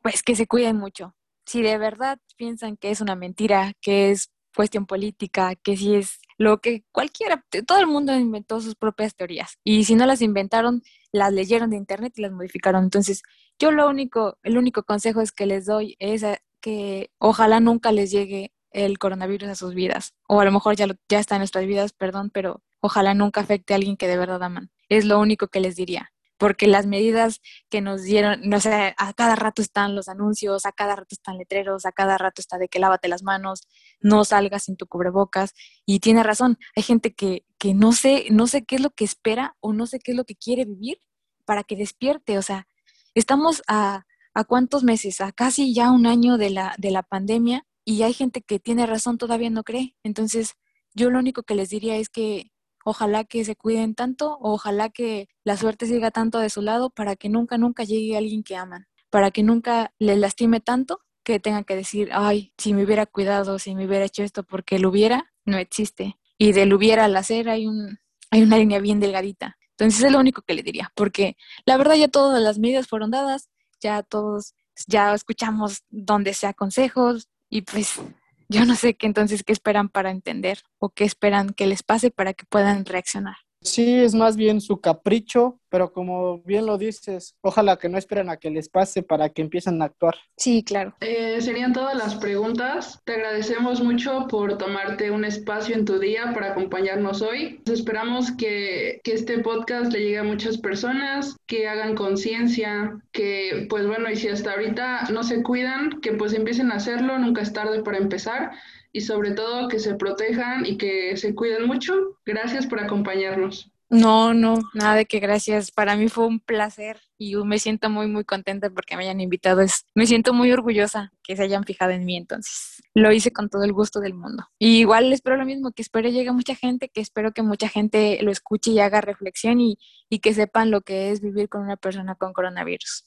pues 0.03 0.23
que 0.23 0.35
se 0.35 0.47
cuiden 0.47 0.77
mucho. 0.77 1.15
Si 1.47 1.63
de 1.63 1.79
verdad 1.79 2.19
piensan 2.37 2.77
que 2.77 2.91
es 2.91 3.01
una 3.01 3.15
mentira, 3.15 3.75
que 3.81 4.11
es 4.11 4.31
cuestión 4.55 4.87
política, 4.87 5.55
que 5.57 5.77
si 5.77 5.95
es 5.95 6.19
lo 6.39 6.61
que 6.61 6.85
cualquiera, 6.93 7.45
todo 7.67 7.79
el 7.79 7.87
mundo 7.87 8.15
inventó 8.15 8.61
sus 8.61 8.75
propias 8.75 9.15
teorías. 9.15 9.59
Y 9.65 9.85
si 9.85 9.95
no 9.95 10.07
las 10.07 10.23
inventaron, 10.23 10.83
las 11.13 11.33
leyeron 11.33 11.71
de 11.71 11.77
internet 11.77 12.13
y 12.17 12.23
las 12.23 12.33
modificaron. 12.33 12.85
Entonces, 12.85 13.23
yo 13.59 13.71
lo 13.71 13.89
único, 13.89 14.39
el 14.43 14.59
único 14.59 14.83
consejo 14.83 15.21
es 15.21 15.33
que 15.33 15.47
les 15.47 15.67
doy 15.67 15.97
es 15.99 16.25
que 16.61 17.11
ojalá 17.19 17.61
nunca 17.61 17.93
les 17.93 18.11
llegue 18.11 18.53
el 18.71 18.99
coronavirus 18.99 19.51
a 19.51 19.55
sus 19.55 19.75
vidas. 19.75 20.15
O 20.29 20.41
a 20.41 20.45
lo 20.45 20.53
mejor 20.53 20.77
ya, 20.77 20.87
ya 21.09 21.21
está 21.21 21.37
en 21.37 21.41
nuestras 21.41 21.67
vidas, 21.67 21.93
perdón, 21.93 22.31
pero 22.31 22.63
ojalá 22.81 23.15
nunca 23.15 23.41
afecte 23.41 23.75
a 23.75 23.77
alguien 23.77 23.97
que 23.97 24.09
de 24.09 24.17
verdad 24.17 24.43
aman. 24.43 24.71
Es 24.89 25.05
lo 25.05 25.21
único 25.21 25.49
que 25.49 25.61
les 25.61 25.77
diría 25.77 26.14
porque 26.45 26.67
las 26.67 26.85
medidas 26.85 27.41
que 27.71 27.81
nos 27.81 28.03
dieron, 28.03 28.39
no 28.45 28.61
sé, 28.61 28.95
a 28.99 29.15
cada 29.15 29.35
rato 29.35 29.63
están 29.63 29.95
los 29.95 30.09
anuncios, 30.09 30.67
a 30.67 30.73
cada 30.73 30.95
rato 30.95 31.09
están 31.13 31.39
letreros, 31.39 31.87
a 31.87 31.93
cada 31.93 32.19
rato 32.19 32.43
está 32.43 32.59
de 32.59 32.69
que 32.69 32.79
lávate 32.79 33.09
las 33.09 33.23
manos, 33.23 33.67
no 34.03 34.27
salgas 34.27 34.65
sin 34.65 34.77
tu 34.77 34.87
cubrebocas, 34.87 35.55
y 35.87 36.01
tiene 36.01 36.23
razón, 36.23 36.59
hay 36.77 36.83
gente 36.83 37.15
que, 37.15 37.47
que 37.57 37.73
no 37.73 37.93
sé, 37.93 38.27
no 38.31 38.47
sé 38.47 38.63
qué 38.63 38.75
es 38.77 38.83
lo 38.83 38.91
que 38.91 39.07
espera 39.07 39.57
o 39.61 39.73
no 39.73 39.87
sé 39.87 40.01
qué 40.01 40.11
es 40.11 40.19
lo 40.19 40.27
que 40.27 40.37
quiere 40.37 40.67
vivir 40.67 41.01
para 41.47 41.65
que 41.65 41.77
despierte, 41.77 42.37
o 42.37 42.43
sea, 42.43 42.67
estamos 43.15 43.63
a, 43.67 44.05
a 44.35 44.45
cuántos 44.45 44.85
meses, 44.85 45.23
a 45.23 45.33
casi 45.33 45.73
ya 45.73 45.91
un 45.91 46.07
año 46.07 46.37
de 46.37 46.51
la, 46.51 46.75
de 46.77 46.91
la 46.91 47.05
pandemia, 47.05 47.65
y 47.87 48.03
hay 48.03 48.13
gente 48.13 48.43
que 48.43 48.59
tiene 48.61 48.85
razón, 48.85 49.17
todavía 49.17 49.49
no 49.49 49.65
cree, 49.65 49.97
entonces 50.03 50.57
yo 50.93 51.09
lo 51.09 51.21
único 51.21 51.43
que 51.43 51.55
les 51.55 51.71
diría 51.71 51.97
es 51.97 52.11
que 52.11 52.51
Ojalá 52.85 53.25
que 53.25 53.45
se 53.45 53.57
cuiden 53.57 53.95
tanto, 53.95 54.39
ojalá 54.41 54.91
que 54.91 55.29
la 55.43 55.57
suerte 55.57 55.87
siga 55.87 56.11
tanto 56.11 56.39
de 56.39 56.51
su 56.51 56.63
lado 56.63 56.91
para 56.91 57.17
que 57.17 57.29
nunca, 57.29 57.59
nunca 57.59 57.85
llegue 57.85 58.17
alguien 58.17 58.43
que 58.43 58.57
aman, 58.57 58.87
para 59.11 59.31
que 59.31 59.43
nunca 59.43 59.93
les 59.99 60.19
lastime 60.19 60.61
tanto 60.61 61.01
que 61.25 61.41
tengan 61.41 61.65
que 61.65 61.75
decir, 61.75 62.11
ay, 62.13 62.53
si 62.59 62.75
me 62.75 62.85
hubiera 62.85 63.07
cuidado, 63.07 63.59
si 63.59 63.75
me 63.75 63.87
hubiera 63.87 64.05
hecho 64.05 64.23
esto, 64.23 64.43
porque 64.43 64.79
lo 64.79 64.91
hubiera, 64.91 65.33
no 65.47 65.57
existe. 65.57 66.19
Y 66.37 66.53
del 66.53 66.75
hubiera 66.75 67.07
al 67.07 67.17
hacer 67.17 67.49
hay, 67.49 67.67
un, 67.67 67.99
hay 68.31 68.43
una 68.43 68.59
línea 68.59 68.79
bien 68.81 69.01
delgadita. 69.01 69.57
Entonces 69.71 70.05
es 70.05 70.13
lo 70.13 70.21
único 70.21 70.43
que 70.43 70.55
le 70.55 70.63
diría, 70.63 70.93
porque 70.95 71.37
la 71.65 71.77
verdad 71.77 71.95
ya 71.95 72.09
todas 72.09 72.41
las 72.41 72.59
medidas 72.59 72.87
fueron 72.87 73.11
dadas, 73.11 73.49
ya 73.81 74.03
todos, 74.03 74.55
ya 74.87 75.13
escuchamos 75.15 75.83
donde 75.89 76.35
sea 76.35 76.53
consejos 76.53 77.29
y 77.49 77.63
pues 77.63 78.01
yo 78.49 78.65
no 78.65 78.77
sé 78.77 78.95
qué 78.95 79.07
entonces 79.07 79.43
qué 79.43 79.53
esperan 79.53 79.89
para 79.89 80.11
entender 80.11 80.63
o 80.79 80.91
qué 80.91 81.05
esperan 81.05 81.51
que 81.51 81.67
les 81.67 81.83
pase 81.83 82.11
para 82.11 82.35
que 82.35 82.45
puedan 82.45 82.85
reaccionar. 82.85 83.37
Sí, 83.65 83.95
es 83.95 84.15
más 84.15 84.37
bien 84.37 84.61
su 84.61 84.79
capricho, 84.81 85.59
pero 85.71 85.91
como 85.93 86.43
bien 86.43 86.67
lo 86.67 86.77
dices, 86.77 87.35
ojalá 87.41 87.79
que 87.79 87.89
no 87.89 87.97
esperen 87.97 88.29
a 88.29 88.37
que 88.37 88.51
les 88.51 88.69
pase 88.69 89.03
para 89.03 89.31
que 89.31 89.41
empiecen 89.41 89.81
a 89.81 89.87
actuar. 89.87 90.15
Sí, 90.37 90.63
claro. 90.63 90.95
Eh, 91.01 91.41
serían 91.41 91.73
todas 91.73 91.97
las 91.97 92.15
preguntas. 92.15 93.01
Te 93.05 93.15
agradecemos 93.15 93.83
mucho 93.83 94.29
por 94.29 94.59
tomarte 94.59 95.11
un 95.11 95.25
espacio 95.25 95.75
en 95.75 95.87
tu 95.87 95.99
día 95.99 96.33
para 96.35 96.53
acompañarnos 96.53 97.23
hoy. 97.23 97.63
Esperamos 97.65 98.31
que, 98.33 99.01
que 99.03 99.15
este 99.15 99.39
podcast 99.39 99.93
le 99.93 100.01
llegue 100.01 100.19
a 100.19 100.25
muchas 100.25 100.59
personas, 100.59 101.37
que 101.47 101.67
hagan 101.67 101.95
conciencia, 101.95 103.01
que 103.13 103.67
pues 103.71 103.87
bueno, 103.87 104.11
y 104.11 104.17
si 104.17 104.29
hasta 104.29 104.53
ahorita 104.53 105.09
no 105.11 105.23
se 105.23 105.43
cuidan, 105.43 106.03
que 106.03 106.13
pues 106.13 106.35
empiecen 106.35 106.71
a 106.71 106.77
hacerlo, 106.77 107.19
nunca 107.19 107.41
es 107.41 107.55
tarde 107.55 107.83
para 107.83 107.97
empezar 107.97 108.53
y 108.95 109.01
sobre 109.01 109.33
todo 109.33 109.67
que 109.67 109.81
se 109.81 109.97
protejan 109.97 110.65
y 110.65 110.79
que 110.79 111.17
se 111.17 111.35
cuiden 111.35 111.67
mucho. 111.67 111.93
Gracias 112.25 112.65
por 112.65 112.79
acompañarnos. 112.79 113.73
No, 113.91 114.33
no, 114.33 114.63
nada 114.73 114.95
de 114.95 115.07
que 115.07 115.19
gracias. 115.19 115.73
Para 115.73 115.97
mí 115.97 116.09
fue 116.09 116.27
un 116.27 116.39
placer 116.39 117.01
y 117.19 117.35
me 117.37 117.59
siento 117.59 117.91
muy, 117.91 118.07
muy 118.07 118.25
contenta 118.25 118.71
porque 118.71 118.97
me 118.97 119.03
hayan 119.03 119.21
invitado. 119.21 119.63
Es, 119.63 119.85
me 119.97 120.07
siento 120.07 120.33
muy 120.33 120.53
orgullosa 120.53 121.13
que 121.25 121.37
se 121.37 121.43
hayan 121.43 121.65
fijado 121.65 121.91
en 121.91 122.05
mí, 122.05 122.17
entonces 122.17 122.83
lo 122.95 123.13
hice 123.13 123.33
con 123.33 123.49
todo 123.49 123.65
el 123.65 123.73
gusto 123.73 123.99
del 123.99 124.15
mundo. 124.15 124.45
Y 124.61 124.79
igual 124.79 125.13
espero 125.13 125.37
lo 125.37 125.45
mismo, 125.45 125.73
que 125.73 125.83
espero 125.83 126.09
llegue 126.09 126.31
mucha 126.31 126.55
gente, 126.55 126.89
que 126.89 127.01
espero 127.01 127.33
que 127.33 127.43
mucha 127.43 127.69
gente 127.69 128.21
lo 128.23 128.31
escuche 128.31 128.71
y 128.71 128.79
haga 128.79 129.01
reflexión 129.01 129.61
y, 129.61 129.77
y 130.09 130.21
que 130.21 130.35
sepan 130.35 130.71
lo 130.71 130.83
que 130.83 131.11
es 131.11 131.21
vivir 131.21 131.49
con 131.49 131.63
una 131.63 131.77
persona 131.77 132.15
con 132.15 132.33
coronavirus. 132.33 133.05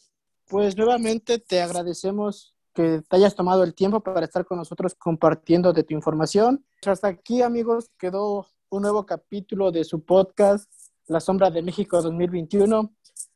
Pues 0.48 0.76
nuevamente 0.76 1.40
te 1.40 1.62
agradecemos 1.62 2.57
que 2.78 3.02
te 3.02 3.16
hayas 3.16 3.34
tomado 3.34 3.64
el 3.64 3.74
tiempo 3.74 4.02
para 4.02 4.24
estar 4.24 4.46
con 4.46 4.60
nosotros 4.60 4.94
compartiendo 4.94 5.74
de 5.74 5.82
tu 5.84 5.96
información. 5.96 6.64
Hasta 6.86 7.08
aquí, 7.08 7.42
amigos, 7.42 7.90
quedó 7.98 8.46
un 8.70 8.84
nuevo 8.84 9.04
capítulo 9.04 9.72
de 9.72 9.84
su 9.84 10.06
podcast, 10.06 10.72
La 11.08 11.20
Sombra 11.20 11.50
de 11.50 11.64
México 11.64 12.00
2021. 12.00 12.94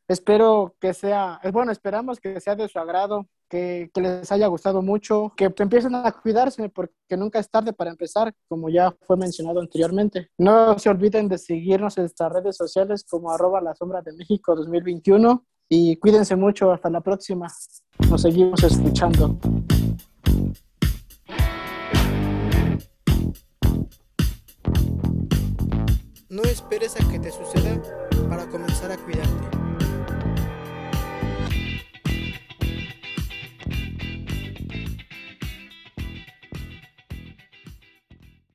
Espero 0.07 0.75
que 0.79 0.93
sea, 0.93 1.41
bueno, 1.51 1.71
esperamos 1.71 2.19
que 2.19 2.39
sea 2.39 2.55
de 2.55 2.67
su 2.67 2.77
agrado, 2.77 3.29
que, 3.49 3.89
que, 3.91 4.01
les 4.01 4.31
haya 4.31 4.45
gustado 4.45 4.83
mucho, 4.83 5.33
que 5.35 5.51
empiecen 5.57 5.95
a 5.95 6.11
cuidarse 6.11 6.69
porque 6.69 6.93
nunca 7.17 7.39
es 7.39 7.49
tarde 7.49 7.73
para 7.73 7.89
empezar, 7.89 8.31
como 8.47 8.69
ya 8.69 8.95
fue 9.01 9.17
mencionado 9.17 9.59
anteriormente. 9.59 10.29
No 10.37 10.77
se 10.77 10.87
olviden 10.87 11.27
de 11.27 11.39
seguirnos 11.39 11.97
en 11.97 12.03
nuestras 12.03 12.31
redes 12.31 12.55
sociales 12.55 13.03
como 13.09 13.31
arroba 13.31 13.59
la 13.59 13.73
sombra 13.73 14.03
de 14.03 14.13
México 14.13 14.55
2021 14.55 15.43
y 15.73 15.95
cuídense 15.95 16.35
mucho. 16.35 16.69
Hasta 16.73 16.89
la 16.89 16.99
próxima. 16.99 17.47
Nos 18.09 18.21
seguimos 18.21 18.61
escuchando. 18.61 19.39
No 26.29 26.43
esperes 26.43 26.99
a 26.99 27.09
que 27.09 27.19
te 27.19 27.31
suceda 27.31 27.81
para 28.27 28.45
comenzar 28.47 28.91
a 28.91 28.97
cuidarte. 28.97 29.60